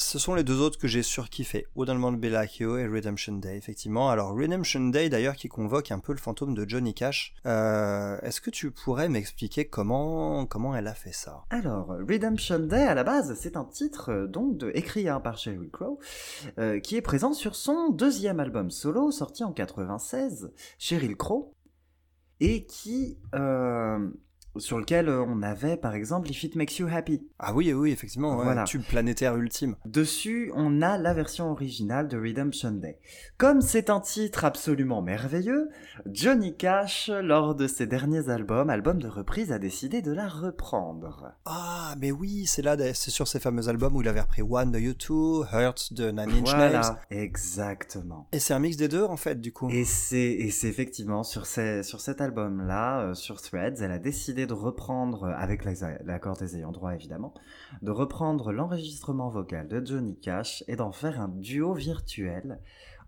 [0.00, 2.86] Ce sont les deux autres que j'ai surkiffé, Wouldn't Want to Be Like You et
[2.86, 4.08] Redemption Day, effectivement.
[4.08, 7.34] Alors, Redemption Day, d'ailleurs, qui convoque un peu le fantôme de Johnny Cash.
[7.44, 11.44] Euh, Est-ce que tu pourrais m'expliquer comment, elle a fait ça?
[11.50, 15.70] Alors, Redemption Day, à la base, c'est un titre euh, donc écrit hein, par Sheryl
[15.70, 16.00] Crow,
[16.58, 21.54] euh, qui est présent sur son deuxième album solo, sorti en 96, Sheryl Crow,
[22.40, 23.18] et qui,
[24.56, 27.22] sur lequel euh, on avait par exemple If It Makes You Happy.
[27.38, 28.64] Ah oui, oui, effectivement, ouais, Voilà.
[28.64, 29.76] tube planétaire ultime.
[29.84, 32.98] Dessus, on a la version originale de Redemption Day.
[33.38, 35.68] Comme c'est un titre absolument merveilleux,
[36.06, 41.32] Johnny Cash, lors de ses derniers albums, albums de reprise, a décidé de la reprendre.
[41.46, 44.72] Ah, mais oui, c'est là, c'est sur ces fameux albums où il avait repris One
[44.72, 46.70] de U2, Hurt de Nine Inch Nails.
[46.70, 48.28] Voilà, exactement.
[48.32, 49.68] Et c'est un mix des deux, en fait, du coup.
[49.70, 54.54] Et c'est effectivement sur ces, sur cet album là sur Threads elle a décidé de
[54.54, 57.32] reprendre avec la- l'accord des ayants droit évidemment
[57.82, 62.60] de reprendre l'enregistrement vocal de Johnny Cash et d'en faire un duo virtuel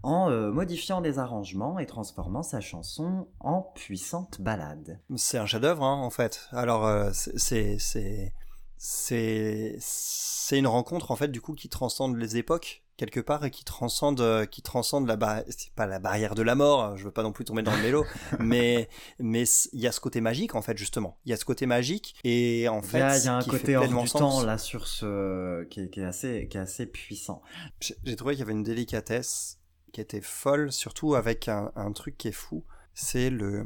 [0.05, 5.01] en euh, modifiant les arrangements et transformant sa chanson en puissante ballade.
[5.17, 6.49] C'est un chef-d'œuvre, hein, en fait.
[6.53, 8.33] Alors, euh, c'est c'est
[8.79, 13.65] c'est une rencontre en fait du coup qui transcende les époques quelque part et qui
[13.65, 16.83] transcende euh, qui transcende la barrière c'est pas la barrière de la mort.
[16.83, 18.05] hein, Je veux pas non plus tomber dans le mélo,
[18.39, 21.19] mais mais il y a ce côté magique en fait justement.
[21.25, 23.43] Il y a ce côté magique et en y fait a, il y a un
[23.43, 24.13] côté hors du sens.
[24.13, 27.43] temps là sur ce qui est, qui est assez qui est assez puissant.
[27.81, 29.59] J'ai j'ai trouvé qu'il y avait une délicatesse
[29.93, 33.65] qui était folle, surtout avec un, un truc qui est fou, c'est le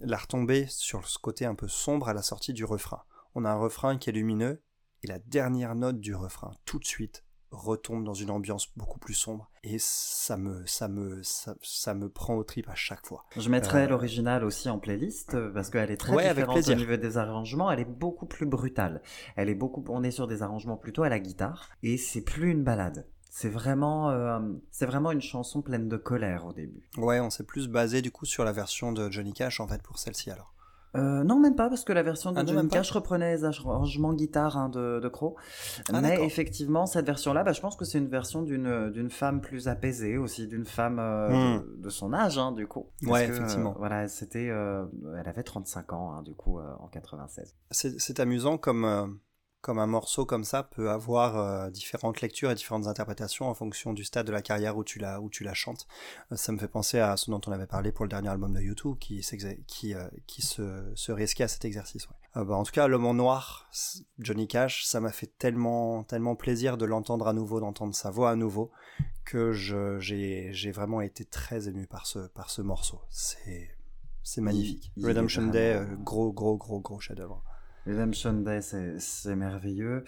[0.00, 3.02] la retombée sur ce côté un peu sombre à la sortie du refrain.
[3.34, 4.62] On a un refrain qui est lumineux
[5.02, 9.14] et la dernière note du refrain, tout de suite, retombe dans une ambiance beaucoup plus
[9.14, 13.24] sombre et ça me ça me ça, ça me prend au trip à chaque fois.
[13.36, 16.74] Je mettrai Euh, l'original aussi en playlist euh, parce qu'elle est très Ouais, différente au
[16.74, 17.70] niveau des arrangements.
[17.70, 19.02] Elle est beaucoup plus brutale.
[19.36, 19.84] Elle est beaucoup.
[19.88, 23.06] On est sur des arrangements plutôt à la guitare et c'est plus une balade.
[23.34, 26.88] C'est vraiment, euh, c'est vraiment une chanson pleine de colère au début.
[26.98, 29.80] Ouais, on s'est plus basé du coup sur la version de Johnny Cash en fait
[29.82, 30.51] pour celle-ci alors.
[30.94, 34.12] Euh, non, même pas, parce que la version de Ah Johnny Cash reprenait les arrangements
[34.12, 35.36] guitare hein, de, de Crow.
[35.92, 39.68] Ah, Mais effectivement, cette version-là, bah, je pense que c'est une version d'une femme plus
[39.68, 41.62] apaisée, aussi d'une femme euh, Hmm.
[41.78, 42.86] de, de son âge, hein, du coup.
[43.02, 43.70] Parce Ouais, que, effectivement.
[43.72, 44.84] euh, voilà, c'était, euh,
[45.18, 47.56] elle avait 35 ans, hein, du coup, en 96.
[47.70, 49.18] C'est amusant comme,
[49.62, 53.92] comme un morceau comme ça peut avoir euh, différentes lectures et différentes interprétations en fonction
[53.92, 55.86] du stade de la carrière où tu la, où tu la chantes.
[56.32, 58.52] Euh, ça me fait penser à ce dont on avait parlé pour le dernier album
[58.52, 59.24] de YouTube qui,
[59.66, 62.06] qui, euh, qui se, se risquait à cet exercice.
[62.08, 62.44] ouais.
[62.44, 63.70] Bah, en tout cas, L'homme en noir,
[64.18, 68.30] Johnny Cash, ça m'a fait tellement, tellement plaisir de l'entendre à nouveau, d'entendre sa voix
[68.30, 68.70] à nouveau,
[69.24, 73.00] que j'ai vraiment été très ému par ce, par ce morceau.
[74.24, 74.90] C'est magnifique.
[74.96, 77.44] il Redemption Day, vraiment- gros, gros, gros, gros chef-d'œuvre.
[77.86, 80.04] Redemption Day, c'est merveilleux.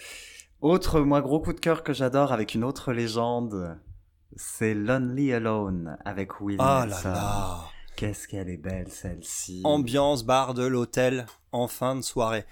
[0.60, 3.78] Autre, moi, gros coup de cœur que j'adore avec une autre légende,
[4.36, 9.60] c'est Lonely Alone avec Will Ah là là Qu'est-ce qu'elle est belle, celle-ci.
[9.64, 12.44] Ambiance bar de l'hôtel en fin de soirée.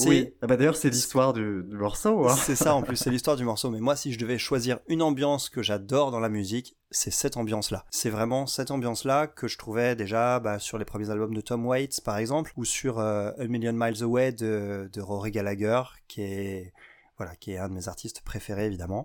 [0.00, 2.28] Oui, Ah bah d'ailleurs, c'est l'histoire du, du morceau.
[2.28, 2.36] Hein.
[2.36, 3.70] c'est ça en plus, c'est l'histoire du morceau.
[3.70, 7.36] Mais moi, si je devais choisir une ambiance que j'adore dans la musique, c'est cette
[7.36, 7.86] ambiance-là.
[7.90, 11.66] C'est vraiment cette ambiance-là que je trouvais déjà bah, sur les premiers albums de Tom
[11.66, 16.22] Waits, par exemple, ou sur euh, A Million Miles Away de, de Rory Gallagher, qui
[16.22, 16.72] est
[17.20, 19.04] voilà, qui est un de mes artistes préférés évidemment.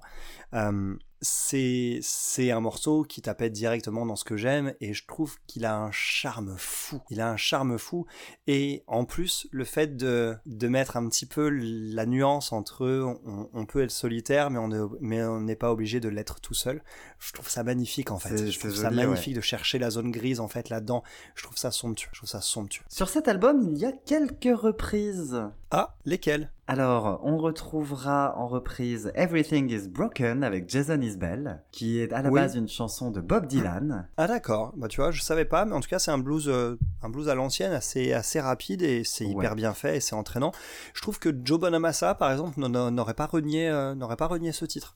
[0.54, 5.38] Euh, c'est c'est un morceau qui t'appelle directement dans ce que j'aime et je trouve
[5.48, 7.02] qu'il a un charme fou.
[7.10, 8.06] Il a un charme fou
[8.48, 12.86] et en plus le fait de, de mettre un petit peu la nuance entre
[13.26, 16.40] on, on peut être solitaire mais on est, mais on n'est pas obligé de l'être
[16.40, 16.84] tout seul.
[17.20, 18.38] Je trouve ça magnifique en fait.
[18.38, 21.04] C'est- Je trouve ça magnifique de chercher la zone grise en fait là-dedans.
[21.36, 22.10] Je trouve ça somptueux.
[22.14, 22.84] Je trouve ça somptueux.
[22.90, 25.42] Sur cet album, il y a quelques reprises.
[25.72, 32.12] Ah, lesquels Alors, on retrouvera en reprise Everything is Broken avec Jason Isbell, qui est
[32.12, 32.42] à la Oui.
[32.42, 34.10] base une chanson de Bob Dylan.
[34.18, 36.48] Ah d'accord, bah tu vois, je savais pas, mais en tout cas c'est un blues,
[36.50, 39.32] euh, un blues à l'ancienne, assez, assez rapide et c'est Ouais.
[39.34, 40.54] hyper bien fait et c'est entraînant.
[40.96, 44.66] Je trouve que Joe Bonamassa, par exemple, n'aurait pas renié, euh, n'aurait pas renié ce
[44.66, 44.96] titre.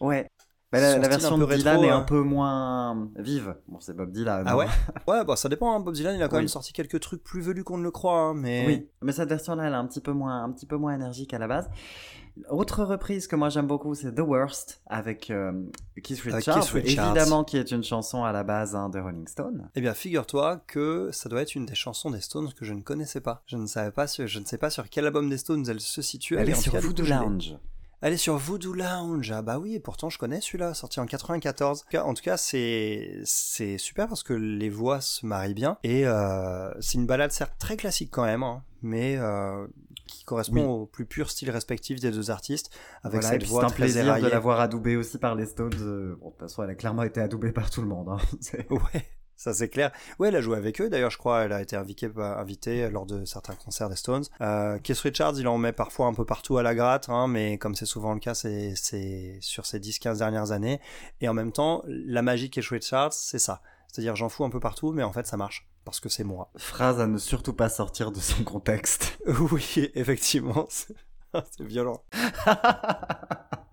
[0.00, 0.26] Ouais.
[0.74, 3.54] Bah, la, version de Dylan rétro, est un peu moins vive.
[3.68, 4.42] Bon, c'est Bob Dylan.
[4.44, 4.66] Ah ouais?
[5.06, 5.74] Ouais, bah ça dépend.
[5.74, 5.80] Hein.
[5.80, 6.42] Bob Dylan, il a quand Oui.
[6.42, 9.28] même sorti quelques trucs plus velus qu'on ne le croit, hein, mais Oui, mais cette
[9.28, 11.70] version-là, elle est un petit peu moins, un petit peu moins énergique à la base.
[12.48, 15.52] Autre reprise que moi j'aime beaucoup, c'est The Worst avec euh,
[16.02, 17.06] Keith Avec Richards, Keith Richards.
[17.16, 19.70] évidemment qui est une chanson à la base hein, de Rolling Stone.
[19.76, 22.80] Eh bien, figure-toi que ça doit être une des chansons des Stones que je ne
[22.80, 23.42] connaissais pas.
[23.46, 26.02] Je ne savais pas, je ne sais pas sur quel album des Stones elle se
[26.02, 26.36] situe.
[26.36, 27.04] Elle est sur Voodoo.
[27.04, 27.54] Lounge.
[28.06, 29.30] Elle est sur Voodoo Lounge.
[29.30, 31.86] Ah bah oui, et pourtant je connais celui-là, sorti en 94.
[32.04, 36.70] En tout cas- c'est c'est super parce que les voix se marient bien et euh,
[36.82, 39.66] c'est une balade certes très classique quand même, hein, mais euh,
[40.06, 40.62] qui correspond Oui.
[40.82, 42.70] au plus pur style respectif des deux artistes
[43.02, 44.26] avec Voilà, cette voix c'est un très plaisir éraillée.
[44.26, 45.72] de l'avoir adoubée aussi par les Stones.
[45.80, 48.08] euh, Bon, de toute façon, elle a clairement été adoubée par tout le monde.
[48.10, 48.18] hein.
[48.70, 49.06] Ouais,
[49.44, 49.92] ça c'est clair.
[50.18, 50.88] Ouais, elle a joué avec eux.
[50.88, 54.24] D'ailleurs, je crois, elle a été invitée, invitée lors de certains concerts des Stones.
[54.40, 57.58] Euh, Keith Richards, il en met parfois un peu partout à la gratte, hein, mais
[57.58, 58.74] comme c'est souvent le cas, c'est,
[59.40, 60.80] sur ces 10-15 dernières années.
[61.20, 63.60] Et en même temps, la magie de Keith Richards, c'est ça.
[63.92, 65.68] C'est-à-dire, j'en fous un peu partout, mais en fait, ça marche.
[65.84, 66.50] Parce que c'est moi.
[66.56, 69.18] Phrase à ne surtout pas sortir de son contexte.
[69.52, 70.66] oui, effectivement.
[70.70, 70.96] C'est
[71.60, 72.02] violent.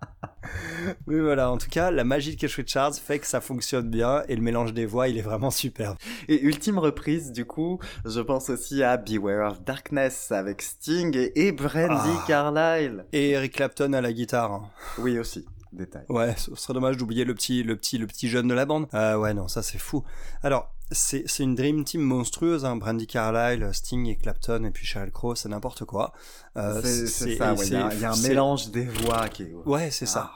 [1.06, 1.50] Oui, voilà.
[1.50, 4.42] En tout cas, la magie de Keith Richards fait que ça fonctionne bien et le
[4.42, 5.96] mélange des voix, il est vraiment superbe.
[6.28, 11.52] Et ultime reprise, du coup, je pense aussi à Beware of Darkness avec Sting et,
[11.52, 12.24] Brandy Ah.
[12.26, 13.04] Carlyle.
[13.12, 14.52] Et Eric Clapton à la guitare.
[14.52, 14.70] hein.
[14.98, 15.44] Oui, aussi.
[15.72, 16.04] Détail.
[16.10, 18.88] Ouais, ce serait dommage d'oublier le petit, le petit, le petit jeune de la bande.
[18.92, 20.04] Euh, ouais, non, ça c'est fou.
[20.42, 22.76] Alors, c'est, une dream team monstrueuse, hein.
[22.76, 26.12] Brandy Carlyle, Sting et Clapton et puis Sheryl Crow, c'est n'importe quoi.
[26.56, 29.44] Euh, c'est ça, ouais, il y, a- il y a un mélange des voix qui
[29.44, 29.54] est...
[29.66, 30.32] Ouais, c'est ça.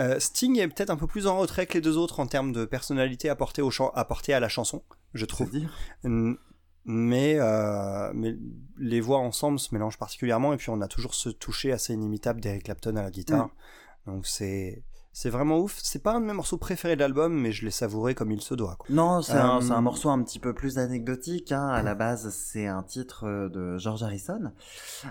[0.00, 2.52] Euh, Sting est peut-être un peu plus en retrait que les deux autres en termes
[2.52, 4.82] de personnalité apportée, au chant, apportée à la chanson,
[5.14, 5.50] je trouve.
[6.04, 6.34] Mm,
[6.84, 8.34] Mais, euh, mais
[8.78, 12.40] les voix ensemble se mélangent particulièrement et puis on a toujours ce toucher assez inimitable
[12.40, 13.50] d'Eric Clapton à la guitare.
[14.06, 14.82] Donc c'est
[15.20, 15.76] c'est vraiment ouf.
[15.82, 18.40] C'est pas un de mes morceaux préférés de l'album, mais je l'ai savouré comme il
[18.40, 18.76] se doit.
[18.78, 18.86] Quoi.
[18.90, 21.50] Non, c'est un, Euh, un morceau un petit peu plus anecdotique.
[21.50, 21.66] Hein.
[21.68, 24.52] À la base, c'est un titre euh, de George Harrison.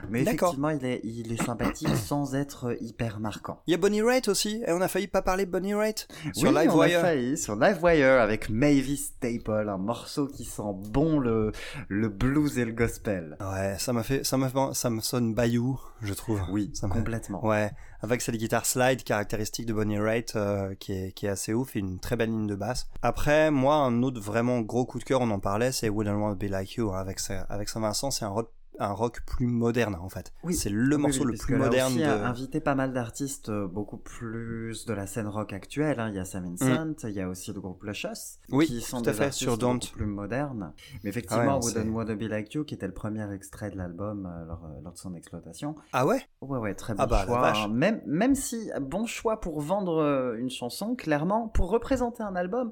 [0.10, 3.62] Mais effectivement, il est, il est sympathique sans être hyper marquant.
[3.68, 6.08] Il y a Bonnie Raitt aussi, et on a failli pas parler de Bonnie Raitt
[6.34, 7.02] sur oui, Live on a Wire.
[7.02, 11.52] failli sur Livewire avec Mavis Staple, un morceau qui sent bon le,
[11.90, 13.36] le blues et le gospel.
[13.42, 16.42] Ouais, ça m'a fait, ça m'a, fait- ça me sonne Bayou, je trouve.
[16.50, 17.46] Oui, ça complètement.
[17.46, 19.97] Ouais, avec cette guitare slide caractéristique de Bonnie
[20.36, 22.88] Euh, qui, est, assez ouf et une très belle ligne de basse.
[23.02, 26.32] Après, moi, un autre vraiment gros coup de cœur, on en parlait, c'est Wouldn't Want
[26.32, 29.96] to Be Like You hein, avec, avec Saint-Vincent, c'est un rock, un rock plus moderne
[29.96, 30.34] en fait.
[30.44, 30.54] Oui.
[30.54, 32.06] C'est le Oui, morceau oui, le plus moderne aussi, de...
[32.06, 36.00] a invité pas mal d'artistes euh, beaucoup plus de la scène rock actuelle.
[36.00, 36.10] hein.
[36.10, 38.08] Il y a Sam Vincent, il y a aussi le groupe Luscious,
[38.50, 38.56] Mm.
[38.56, 39.74] Oui, qui sont tout à des fait, artistes sur Don't.
[39.80, 40.74] beaucoup plus modernes.
[40.78, 43.78] Mais Ah effectivement, ouais, Wouldn't to Be Like You, qui était le premier extrait de
[43.78, 45.76] l'album euh, lors, euh, lors de son exploitation.
[45.94, 46.22] Ah ouais?
[46.42, 47.54] Ouais, ouais, très bon Ah bah, la choix.
[47.66, 47.68] hein.
[47.70, 52.72] Même, même si, bon choix pour vendre une chanson, clairement, pour représenter un album,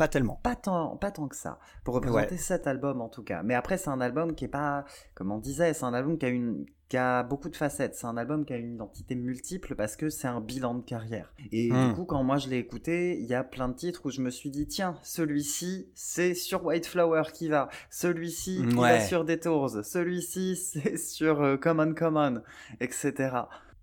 [0.00, 0.40] Pas tellement.
[0.42, 1.58] pas tant, pas tant que ça.
[1.84, 3.42] Pour représenter cet album, en tout cas.
[3.42, 6.24] Mais après, c'est un album qui est pas, comme on disait, c'est un album qui
[6.24, 7.94] a une, qui a beaucoup de facettes.
[7.96, 11.34] C'est un album qui a une identité multiple parce que c'est un bilan de carrière.
[11.52, 11.88] Et Hmm.
[11.90, 14.22] du coup, quand moi je l'ai écouté, il y a plein de titres où je
[14.22, 17.68] me suis dit, tiens, celui-ci, c'est sur White Flower qui va.
[17.90, 19.84] Celui-ci, il va sur Detours.
[19.84, 22.40] Celui-ci, c'est sur euh, Common Common,
[22.80, 23.32] etc.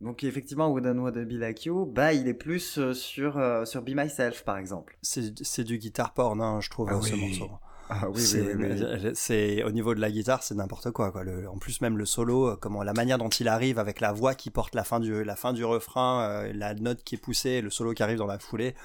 [0.01, 3.65] Donc effectivement, Wouldn't Want to Be Like You, bah il est plus euh, sur, euh,
[3.65, 4.97] sur Be Myself par exemple.
[5.01, 7.49] C'est, c'est du guitar porn, hein, je trouve, Ah ce morceau.
[7.89, 11.11] Ah c'est, c'est- au niveau de la guitare, c'est n'importe quoi.
[11.11, 11.23] quoi.
[11.23, 14.11] Le- en plus, même le solo, euh, comment la manière dont il arrive avec la
[14.11, 17.17] voix qui porte la fin du, la fin du refrain, euh, la note qui est
[17.17, 18.75] poussée, le solo qui arrive dans la foulée.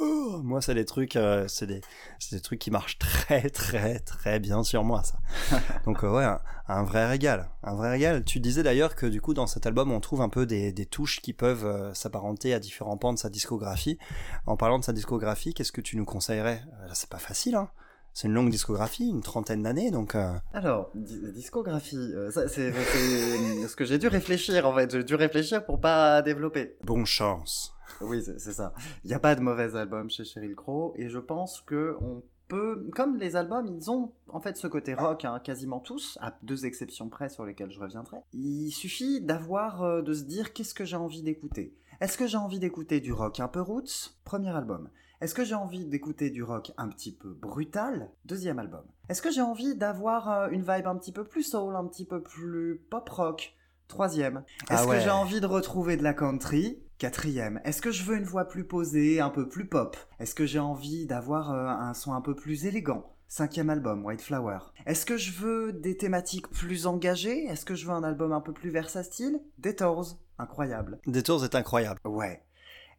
[0.00, 1.80] Oh, moi, c'est des trucs, euh, c'est des,
[2.20, 5.18] c'est des trucs qui marchent très, très, très bien sur moi, ça.
[5.84, 8.24] Donc euh, ouais, un, un vrai régal, un vrai régal.
[8.24, 10.86] Tu disais d'ailleurs que du coup, dans cet album, on trouve un peu des, des
[10.86, 13.98] touches qui peuvent euh, s'apparenter à différents pans de sa discographie.
[14.46, 16.62] En parlant de sa discographie, qu'est-ce que tu nous conseillerais?
[16.80, 17.68] Euh, Là, c'est pas facile, hein.
[18.14, 20.14] C'est une longue discographie, une trentaine d'années, donc.
[20.14, 24.90] euh, Alors, di- discographie, euh, c'est ce que j'ai dû réfléchir en fait.
[24.90, 26.76] J'ai dû réfléchir pour pas développer.
[26.84, 27.74] Bonne chance.
[28.00, 28.74] Oui, c'est c'est ça.
[29.04, 32.22] Il n'y a pas de mauvais album chez Sheryl Crow et je pense que on
[32.48, 36.36] peut, comme les albums, ils ont en fait ce côté rock, hein, quasiment tous, à
[36.42, 38.18] deux exceptions près sur lesquelles je reviendrai.
[38.34, 41.74] Il suffit d'avoir, euh, de se dire qu'est-ce que j'ai envie d'écouter.
[42.00, 44.16] Est-ce que j'ai envie d'écouter du rock un peu roots?
[44.24, 44.88] Premier album.
[45.22, 48.10] Est-ce que j'ai envie d'écouter du rock un petit peu brutal?
[48.24, 48.82] Deuxième album.
[49.08, 52.04] Est-ce que j'ai envie d'avoir euh, une vibe un petit peu plus soul, un petit
[52.04, 53.54] peu plus pop rock?
[53.86, 54.42] Troisième.
[54.68, 54.96] Ah Est-ce ouais.
[54.96, 56.82] que j'ai envie de retrouver de la country?
[56.98, 57.60] Quatrième.
[57.62, 59.96] Est-ce que je veux une voix plus posée, un peu plus pop?
[60.18, 63.14] Est-ce que j'ai envie d'avoir euh, un son un peu plus élégant?
[63.28, 64.58] Cinquième album, White Flower.
[64.86, 67.44] Est-ce que je veux des thématiques plus engagées?
[67.44, 69.40] Est-ce que je veux un album un peu plus versatile?
[69.58, 70.18] Detours.
[70.38, 70.98] Incroyable.
[71.06, 72.00] Detours est incroyable.
[72.04, 72.42] Ouais.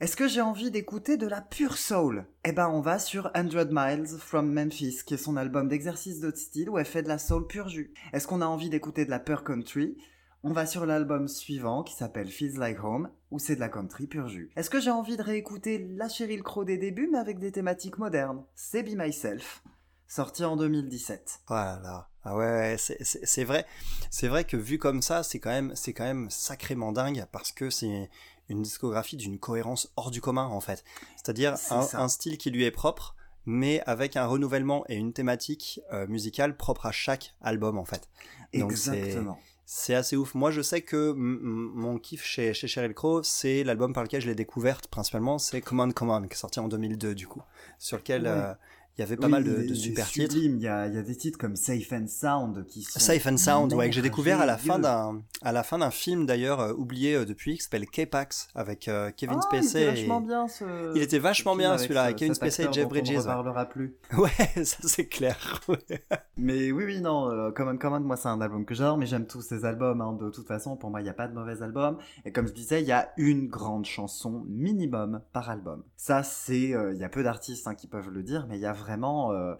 [0.03, 2.25] Est-ce que j'ai envie d'écouter de la pure soul?
[2.43, 6.29] Eh ben, on va sur 100 Miles from Memphis, qui est son album d'exercice de
[6.35, 7.93] style où elle fait de la soul pure jus.
[8.11, 9.95] Est-ce qu'on a envie d'écouter de la pure country?
[10.43, 14.07] On va sur l'album suivant qui s'appelle Feels Like Home, où c'est de la country
[14.07, 14.51] pure jus.
[14.57, 17.97] Est-ce que j'ai envie de réécouter la Cheryl Crow des débuts, mais avec des thématiques
[17.97, 18.43] modernes?
[18.55, 19.63] C'est Be Myself,
[20.05, 21.43] sorti en 2017.
[21.47, 22.09] Voilà.
[22.25, 23.65] Ah ouais, c'est- vrai.
[24.09, 27.69] C'est vrai que vu comme ça, c'est quand c'est quand même sacrément dingue parce que
[27.69, 28.09] c'est
[28.49, 30.83] une discographie d'une cohérence hors du commun en fait.
[31.15, 33.15] C'est-à-dire C'est un, style qui lui est propre,
[33.45, 38.09] mais avec un renouvellement et une thématique euh, musicale propre à chaque album en fait.
[38.53, 39.39] Donc Exactement.
[39.65, 40.35] C'est assez ouf.
[40.35, 44.27] Moi, je sais que mon kiff chez, chez Sheryl Crow, c'est l'album par lequel je
[44.27, 47.41] l'ai découverte principalement, c'est Command Command, qui est sorti en 2002 du coup,
[47.79, 48.53] sur lequel euh,
[48.97, 50.35] il y avait pas Oui, mal de, il il super titres.
[50.37, 52.99] Il y a, il y a des titres comme Safe and Sound qui sont.
[52.99, 55.91] Safe and Sound, ouais, que j'ai découvert à la fin d'un à la fin d'un
[55.91, 59.81] film d'ailleurs euh, oublié euh, depuis qui s'appelle K-Pax avec euh, Kevin Ah, il Spacey.
[59.81, 60.95] était et- vachement bien ce.
[60.95, 63.21] Il était vachement bien, celui-là, ce- avec Kevin Spacey et Jeff Bridges, On ne ouais.
[63.23, 63.95] reparlera plus.
[64.17, 65.59] Ouais, ça c'est clair.
[65.67, 66.05] ouais.
[66.37, 69.41] Mais oui, oui, non, Common Common, moi c'est un album que j'adore, mais j'aime tous
[69.41, 70.01] ces albums.
[70.01, 70.13] hein.
[70.19, 71.97] De toute façon, pour moi, il n'y a pas de mauvais album.
[72.25, 75.83] Et comme je disais, il y a une grande chanson minimum par album.
[75.97, 76.59] Ça, c'est,
[76.93, 79.31] il y a peu d'artistes hein, qui peuvent le dire, mais il y a vraiment.
[79.31, 79.55] euh,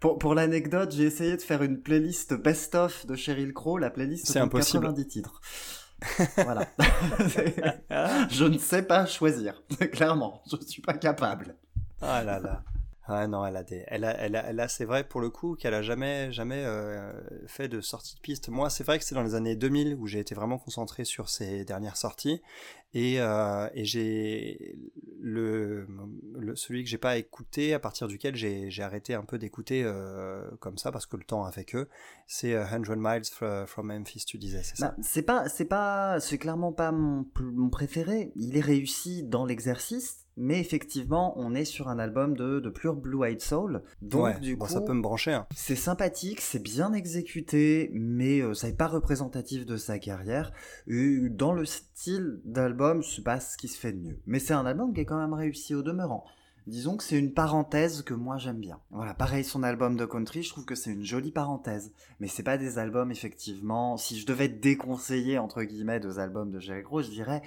[0.00, 3.78] Pour, pour l'anecdote, j'ai essayé de faire une playlist best-of de Sheryl Crow.
[3.78, 4.84] La playlist C'est compte impossible.
[4.84, 5.40] 90 titres.
[6.36, 6.66] voilà.
[8.30, 9.62] je ne sais pas choisir.
[9.92, 11.56] Clairement, je ne suis pas capable.
[12.00, 12.62] Ah là là.
[13.06, 15.28] Ah non, elle a des, elle a, elle a, elle a- c'est vrai pour le
[15.28, 17.12] coup qu'elle a jamais, jamais euh,
[17.48, 18.48] fait de sortie de piste.
[18.48, 21.28] Moi, c'est vrai que c'est dans les années 2000 où j'ai été vraiment concentré sur
[21.28, 22.40] ses dernières sorties
[22.94, 24.76] et, euh, et j'ai
[25.20, 25.86] le,
[26.38, 30.42] le, celui que j'ai pas écouté à partir duquel j'ai, arrêté un peu d'écouter euh,
[30.60, 31.88] comme ça parce que le temps a fait que
[32.26, 34.88] c'est euh, 100 Miles fr- from Memphis, tu disais, c'est ça?
[34.88, 38.32] Bah, c'est pas, c'est pas, c'est clairement pas mon, mon préféré.
[38.36, 42.96] Il est réussi dans l'exercice, mais effectivement, on est sur un album de, de pure
[42.96, 43.82] Blue Eyed Soul.
[44.00, 45.32] Donc, ouais, du bon, coup, ça peut me brancher.
[45.32, 45.46] hein.
[45.54, 50.52] c'est sympathique, c'est bien exécuté, mais euh, ça n'est pas représentatif de sa carrière.
[50.88, 54.18] Et dans le style d'album, c'est pas ce qui se fait de mieux.
[54.26, 56.24] Mais c'est un album qui est quand même réussi au demeurant.
[56.68, 58.78] Disons que c'est une parenthèse que moi j'aime bien.
[58.90, 61.92] Voilà, pareil son album de country, je trouve que c'est une jolie parenthèse.
[62.20, 63.96] Mais c'est pas des albums effectivement.
[63.96, 67.42] Si je devais déconseiller entre guillemets deux albums de Jerry Crow, je dirais,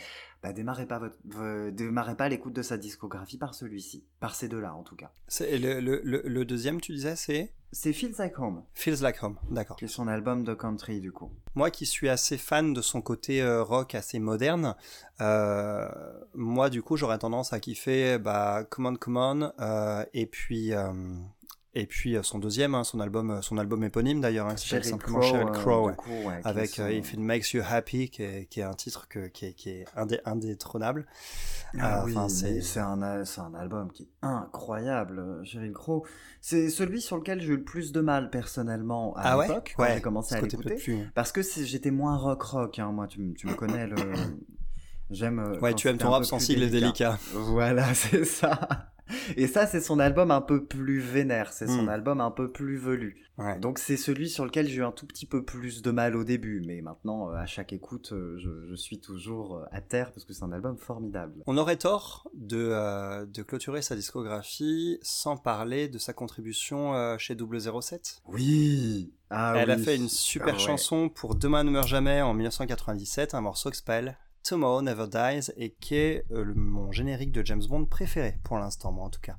[0.45, 4.47] bah démarrez pas votre, vo- démarrez pas l'écoute de sa discographie par celui-ci, par ces
[4.47, 5.11] deux-là en tout cas.
[5.27, 7.51] C'est, le, le, le, le deuxième, tu disais, c'est?
[7.71, 9.37] C'est Feels Like Home, Feels Like Home.
[9.49, 9.75] D'accord.
[9.75, 11.31] qui est son album de country du coup.
[11.55, 14.75] Moi qui suis assez fan de son côté euh, rock assez moderne,
[15.19, 15.89] euh,
[16.35, 20.71] moi du coup j'aurais tendance à kiffer bah, Come On Come On euh, et puis
[21.75, 24.85] et puis euh, son deuxième, hein, son album son album éponyme d'ailleurs, hein, qui s'appelle
[24.85, 25.95] simplement Crow, Sheryl euh, Crow, du ouais.
[25.95, 28.63] coup, ouais, qui est avec euh, If It Makes You Happy qui est, qui est
[28.63, 31.05] un titre que, qui est, qui est indé- indétrônable.
[31.77, 32.15] Ah Euh, oui,
[32.63, 33.01] c'est- un,
[33.53, 36.05] album qui est incroyable, euh, Sheryl Crow.
[36.39, 39.73] C'est celui sur lequel j'ai eu le plus de mal personnellement à ah ouais, l'époque,
[39.75, 39.95] quand ouais.
[39.95, 40.77] j'ai commencé à l'écouter.
[41.13, 42.91] Parce que c'est- j'étais moins rock-rock, hein.
[42.91, 43.95] moi tu, me connais, le...
[45.11, 45.39] j'aime...
[45.39, 47.17] euh, Ouais, quand tu aimes ton rap sensible et délicat.
[47.33, 48.87] Voilà, c'est ça.
[49.37, 51.89] Et ça, c'est son album un peu plus vénère, c'est son Hmm.
[51.89, 53.21] album un peu plus velu.
[53.37, 53.59] Ouais.
[53.59, 56.23] Donc c'est celui sur lequel j'ai eu un tout petit peu plus de mal au
[56.23, 60.13] début, mais maintenant, euh, à chaque écoute, euh, je, je suis toujours euh, à terre
[60.13, 61.43] parce que c'est un album formidable.
[61.45, 67.17] On aurait tort de, euh, de clôturer sa discographie sans parler de sa contribution euh,
[67.17, 68.21] chez 007.
[68.29, 69.11] Oui.
[69.29, 70.59] Ah Elle a fait une super Ah ouais.
[70.59, 75.51] chanson pour Demain ne meurt jamais en 1997, un morceau qui s'appelle Tomorrow Never Dies
[75.57, 79.09] et qui est euh, le- mon générique de James Bond préféré pour l'instant, moi en
[79.09, 79.35] tout cas.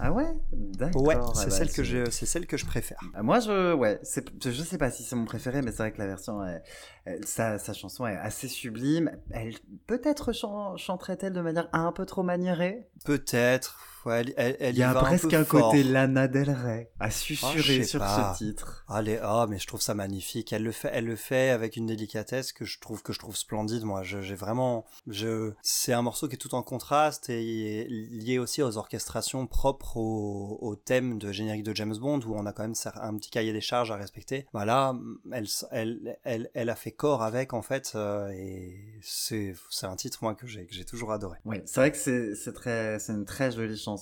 [0.00, 0.26] Ah ouais?
[0.52, 1.02] D'accord.
[1.02, 2.98] Ouais, ah c'est bah, celle que c'est- je, c'est celle que je préfère.
[3.14, 5.92] Ah, Moi, je, ouais, c'est, je sais pas si c'est mon préféré, mais c'est vrai
[5.92, 6.62] que la version, est-
[7.04, 9.10] elle- sa, sa chanson est assez sublime.
[9.30, 9.54] Elle,
[9.86, 12.86] peut-être chan- chanterait-elle de manière un peu trop maniérée?
[13.04, 13.78] Peut-être.
[14.04, 15.82] Ouais, elle, elle, elle Il y a presque un, côté.
[15.82, 18.34] Lana Del Rey à Ah, susurrer sur pas.
[18.34, 18.84] ce titre.
[18.88, 20.52] Allez, ah, mais je trouve ça magnifique.
[20.52, 23.36] Elle le fait, elle le fait avec une délicatesse que je trouve que je trouve
[23.36, 23.84] splendide.
[23.84, 28.62] Moi, j'ai vraiment, je, c'est un morceau qui est tout en contraste et lié aussi
[28.62, 32.62] aux orchestrations propres au, au thème de générique de James Bond où on a quand
[32.62, 34.46] même un petit cahier des charges à respecter.
[34.52, 34.94] Voilà,
[35.32, 39.96] elle, elle, elle, elle a fait corps avec en fait euh, et c'est, c'est un
[39.96, 41.38] titre moi que j'ai, que j'ai toujours adoré.
[41.44, 43.97] Oui, c'est vrai que c'est c'est très, c'est une très jolie chanson.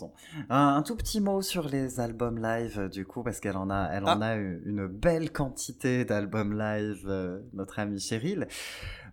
[0.51, 3.70] Un, un tout petit mot sur les albums live, euh, du coup, parce qu'elle en
[3.70, 4.26] a, elle en Ah.
[4.26, 8.47] a une belle quantité d'albums live, euh, notre amie Cheryl.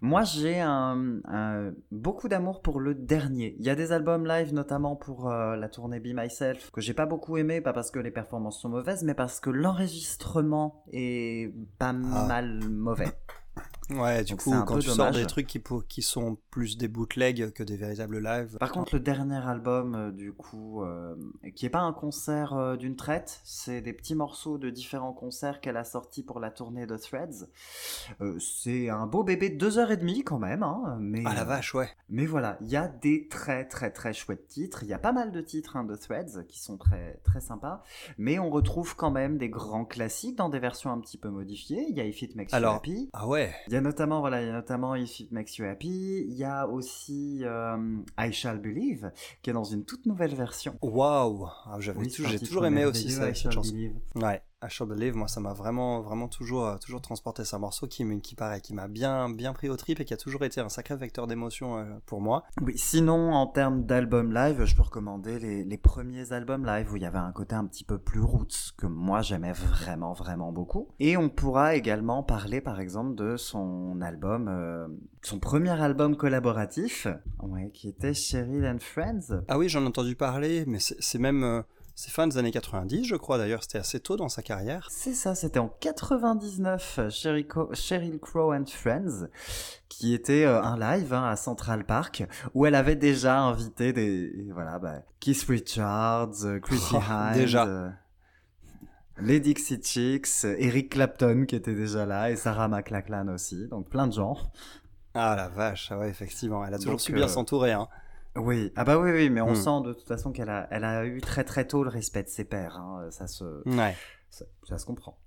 [0.01, 3.55] Moi, j'ai un, un- beaucoup d'amour pour le dernier.
[3.59, 6.93] Il y a des albums live, notamment pour euh, la tournée Be Myself, que j'ai
[6.93, 11.53] pas beaucoup aimé, pas parce que les performances sont mauvaises, mais parce que l'enregistrement est
[11.79, 13.11] pas mal mauvais.
[13.89, 15.15] Ouais, du Donc coup, quand tu sors dommage.
[15.15, 18.57] des trucs qui, qui sont plus des bootlegs que des véritables lives.
[18.57, 21.15] Par contre, le dernier album, euh, du coup, euh,
[21.55, 25.59] qui est pas un concert euh, d'une traite, c'est des petits morceaux de différents concerts
[25.59, 27.47] qu'elle a sortis pour la tournée de Threads.
[28.39, 31.43] C'est un beau bébé de deux heures et demie quand même, hein, mais, Ah la
[31.43, 31.89] vache, ouais.
[32.09, 34.83] mais voilà, il y a des très très très chouettes titres.
[34.83, 37.83] Il y a pas mal de titres hein, de Threads qui sont très très sympas,
[38.17, 41.85] mais on retrouve quand même des grands classiques dans des versions un petit peu modifiées.
[41.89, 43.09] Il y a If It Makes You Alors, Happy.
[43.13, 43.53] Ah ouais.
[43.73, 46.25] Il y a notamment, voilà, il y a notamment If It Makes You Happy.
[46.27, 49.11] Il y a aussi euh, I Shall Believe,
[49.41, 50.77] qui est dans une toute nouvelle version.
[50.83, 51.47] Waouh.
[51.65, 53.51] Ah, Oui, c'est un j'ai toujours aimé aussi ça, I Shall.
[53.55, 53.95] Believe.
[54.13, 54.43] Ouais.
[54.63, 57.43] I Shall Believe, moi, ça m'a vraiment, vraiment toujours, euh, toujours transporté.
[57.43, 60.13] C'est un morceau qui, qui paraît, qui m'a bien, bien pris au trip et qui
[60.13, 62.43] a toujours été un sacré vecteur d'émotion euh, pour moi.
[62.61, 66.95] Oui, sinon, en termes d'albums live, je peux recommander les, les premiers albums live où
[66.95, 70.51] il y avait un côté un petit peu plus roots que moi j'aimais vraiment, vraiment
[70.51, 70.87] beaucoup.
[70.99, 74.87] Et on pourra également parler, par exemple, de son album, euh,
[75.21, 77.07] son premier album collaboratif,
[77.41, 79.43] ouais, qui était Cheryl and Friends.
[79.47, 81.61] Ah oui, j'en ai entendu parler, mais c'est c'est même, euh,
[81.95, 83.61] c'est fin des années 90, je crois d'ailleurs.
[83.63, 84.87] C'était assez tôt dans sa carrière.
[84.91, 89.27] C'est ça, c'était en 99, Sheryl, Sheryl Crow and Friends,
[89.89, 92.23] qui était euh, un live hein, à Central Park,
[92.53, 97.65] où elle avait déjà invité des, voilà, bah, Keith Richards, euh, Chrissy Oh, Hynde, déjà.
[97.67, 97.89] euh,
[99.19, 103.87] les Dixie Chicks, euh, Eric Clapton qui était déjà là, et Sarah McLachlan aussi, donc
[103.89, 104.37] plein de gens.
[105.13, 106.65] Ah la vache, ah ouais, effectivement.
[106.65, 107.71] Elle a toujours Donc, su bien euh, s'entourer.
[107.71, 107.87] Hein.
[108.35, 109.55] Oui, ah bah oui, oui, mais on Hmm.
[109.55, 112.29] sent de toute façon qu'elle a, elle a eu très très tôt le respect de
[112.29, 113.95] ses pairs, hein, ça se, Ouais.
[114.29, 115.17] ça, ça se comprend.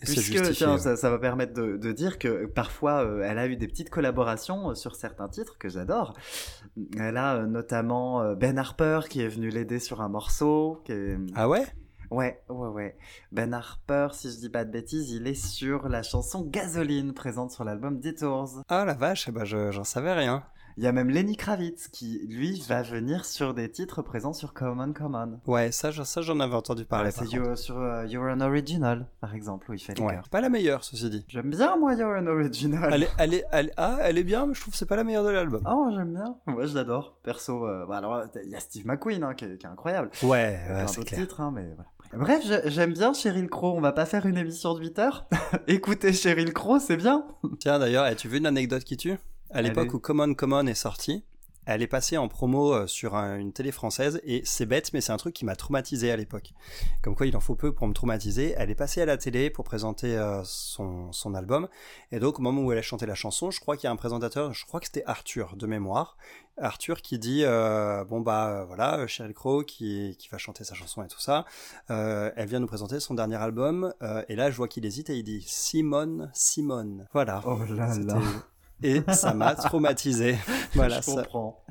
[0.00, 3.56] Puisque, tiens, ça, ça va permettre de, de dire que parfois euh, elle a eu
[3.56, 6.14] des petites collaborations euh, sur certains titres que j'adore.
[6.98, 10.82] Elle a euh, notamment euh, Ben Harper qui est venu l'aider sur un morceau.
[10.84, 11.16] Qui est...
[11.34, 11.64] Ah ouais?
[12.10, 12.96] Ouais, ouais, ouais.
[13.32, 17.50] Ben Harper, si je dis pas de bêtises, il est sur la chanson Gasoline présente
[17.50, 18.62] sur l'album Detours.
[18.68, 20.44] Ah la vache, eh ben, je- j'en savais rien.
[20.78, 24.52] Il y a même Lenny Kravitz qui, lui, va venir sur des titres présents sur
[24.52, 25.40] Common Common.
[25.46, 27.10] Ouais, ça, je- ça j'en avais entendu parler.
[27.10, 30.02] c'est par sur euh, You're an Original, par exemple, où il fait les.
[30.04, 30.18] Ouais.
[30.30, 31.24] Pas la meilleure, ceci dit.
[31.28, 32.90] J'aime bien, moi, You're an Original.
[32.92, 34.96] Elle est, elle est, elle- ah, elle est bien, mais je trouve que c'est pas
[34.96, 35.62] la meilleure de l'album.
[35.66, 36.36] Oh, j'aime bien.
[36.46, 37.16] Moi, je l'adore.
[37.22, 40.10] Perso, euh, bah, alors, il y a Steve McQueen, hein, qui, est, qui est incroyable.
[40.22, 41.20] Ouais, ouais, c'est clair.
[41.20, 41.88] titres, hein, mais voilà.
[42.24, 43.74] Bref, j'aime bien Cheryl Crow.
[43.76, 45.26] On va pas faire une émission de 8 heures.
[45.68, 47.26] Écoutez Cheryl Crow, c'est bien.
[47.60, 49.16] Tiens, d'ailleurs, as-tu vu une anecdote qui tue?
[49.50, 51.24] À l'époque où Common Common est sorti,
[51.68, 55.00] elle est passée en promo euh, sur un- une télé française et c'est bête, mais
[55.00, 56.52] c'est un truc qui m'a traumatisé à l'époque.
[57.02, 58.54] Comme quoi, il en faut peu pour me traumatiser.
[58.56, 61.66] Elle est passée à la télé pour présenter euh, son, son album.
[62.12, 63.90] Et donc, au moment où elle a chanté la chanson, je crois qu'il y a
[63.90, 66.16] un présentateur, je crois que c'était Arthur de mémoire.
[66.58, 70.74] Arthur qui dit euh, bon bah euh, voilà Sheryl Crow qui, qui va chanter sa
[70.74, 71.44] chanson et tout ça
[71.90, 73.92] Euh, elle vient nous présenter son dernier album
[74.30, 78.18] et là je vois qu'il hésite et il dit Simone Simone voilà Oh là là.
[78.82, 80.36] Et ça m'a traumatisé.
[80.74, 81.62] Voilà, je ça, comprends.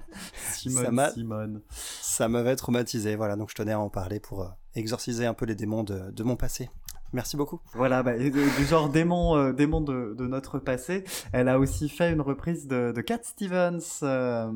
[0.53, 3.16] Simone, ça m'avait traumatisé.
[3.16, 6.12] Voilà, donc je tenais à en parler pour euh, exorciser un peu les démons de,
[6.12, 6.70] de mon passé.
[7.14, 7.62] Merci beaucoup.
[7.74, 11.03] Voilà, bah, du genre démon, euh, démon de, de notre passé.
[11.32, 14.51] Elle a aussi fait une reprise de, de Cat Stevens, euh,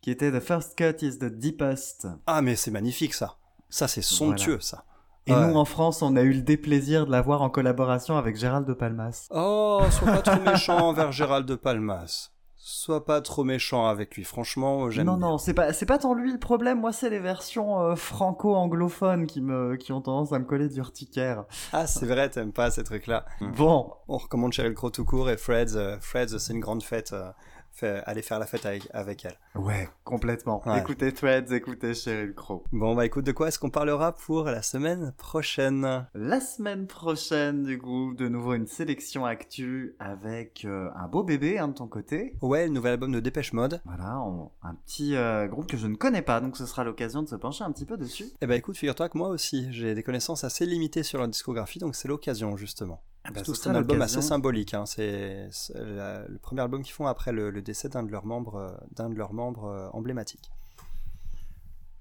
[0.00, 2.06] qui était The First Cut is the Deepest.
[2.26, 3.36] Ah, mais c'est magnifique ça.
[3.68, 4.84] Ça, c'est somptueux ça.
[5.26, 5.46] Et Ouais.
[5.46, 8.66] nous, en France, on a eu le déplaisir de la voir en collaboration avec Gérald
[8.66, 9.26] de Palmas.
[9.30, 12.30] Oh, sois pas trop méchant envers Gérald de Palmas.
[12.66, 14.24] Sois pas trop méchant avec lui.
[14.24, 15.04] Franchement, j'aime.
[15.06, 15.28] Non, bien.
[15.28, 16.80] non, c'est pas, c'est pas tant lui le problème.
[16.80, 21.44] Moi, c'est les versions euh, franco-anglophones qui me, qui ont tendance à me coller d'urticaire.
[21.72, 23.24] Ah, c'est vrai, t'aimes pas ces trucs-là.
[23.40, 25.74] Bon, On recommande Sheryl Crow tout court et Fred's.
[25.76, 27.12] euh, Fred's, c'est une grande fête.
[27.12, 27.30] euh,
[27.74, 29.36] fait, aller faire la fête avec, avec elle.
[29.60, 30.62] Ouais, complètement.
[30.66, 30.78] Ouais.
[30.78, 32.64] Écoutez Threads, écoutez Cheryl Crow.
[32.72, 36.06] Bon, bah écoute, de quoi est-ce qu'on parlera pour la semaine prochaine?
[36.14, 41.58] La semaine prochaine, du coup, de nouveau une sélection actu avec euh, un beau bébé
[41.58, 42.34] hein, de ton côté.
[42.40, 43.80] Ouais, le nouvel album de Dépêche Mode.
[43.84, 47.22] Voilà, on- un petit euh, groupe que je ne connais pas, donc ce sera l'occasion
[47.22, 48.26] de se pencher un petit peu dessus.
[48.40, 51.78] Eh ben écoute, figure-toi que moi aussi, j'ai des connaissances assez limitées sur leur discographie,
[51.78, 53.02] donc c'est l'occasion justement.
[53.26, 54.74] Ah bah, c'est un album assez symbolique.
[54.74, 54.84] Hein.
[54.86, 58.70] C'est le premier album qu'ils font après le, le décès d'un de leurs membres, euh,
[58.92, 60.50] d'un de leurs membres euh, emblématiques.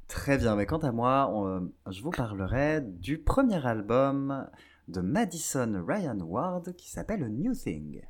[0.08, 4.48] Très bien, mais quant à moi, on- je vous parlerai du premier album
[4.90, 8.02] de Madison Ryan Ward qui s'appelle New Thing.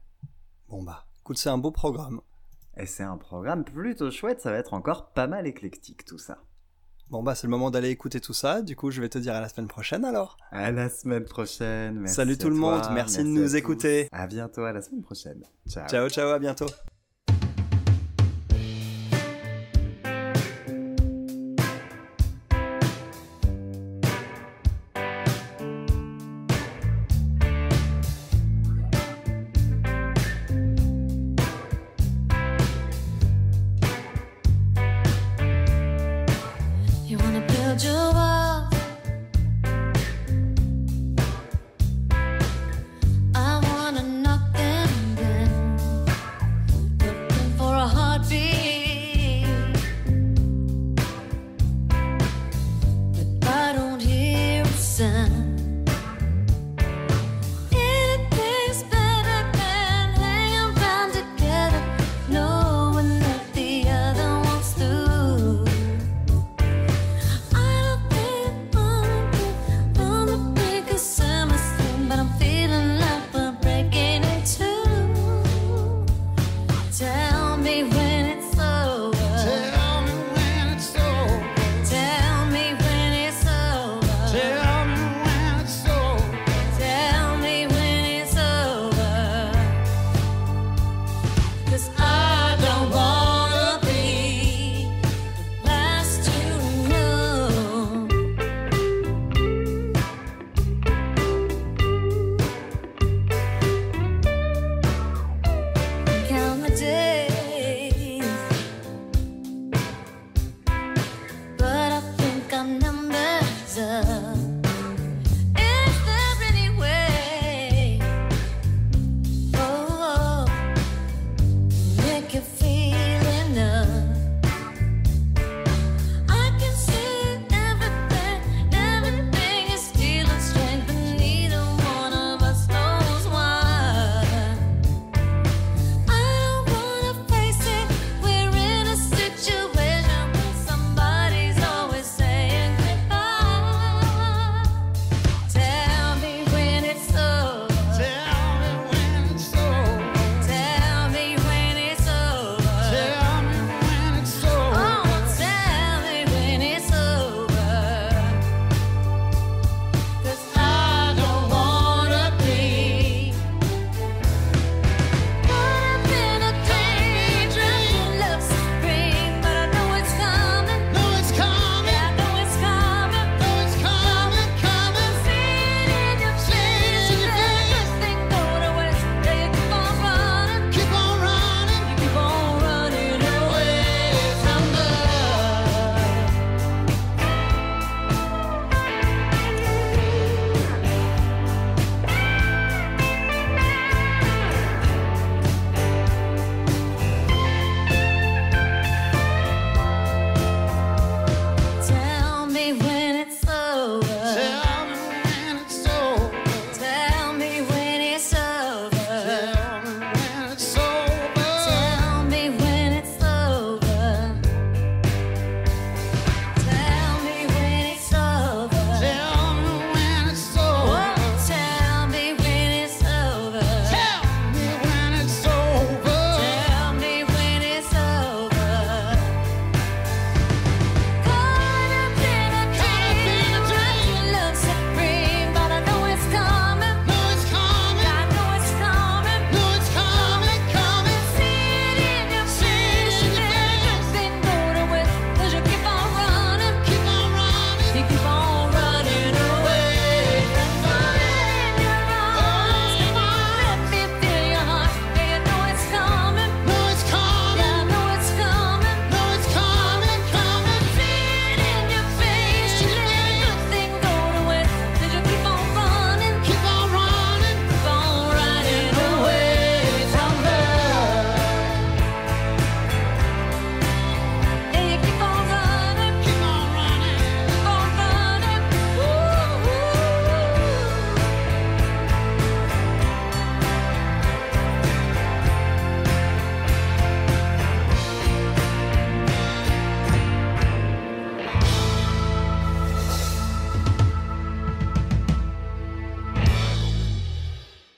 [0.67, 2.19] Bon bah, écoute, c'est un beau programme.
[2.75, 6.39] Et c'est un programme plutôt chouette, ça va être encore pas mal éclectique tout ça.
[7.09, 8.61] Bon bah, c'est le moment d'aller écouter tout ça.
[8.61, 10.37] Du coup, je vais te dire à la semaine prochaine alors.
[10.51, 11.99] À la semaine prochaine.
[11.99, 14.09] merci Salut à tout le toi, monde, merci de nous écouter.
[14.11, 15.43] À bientôt, à la semaine prochaine.
[15.67, 15.87] Ciao.
[15.87, 16.67] Ciao, ciao, à bientôt.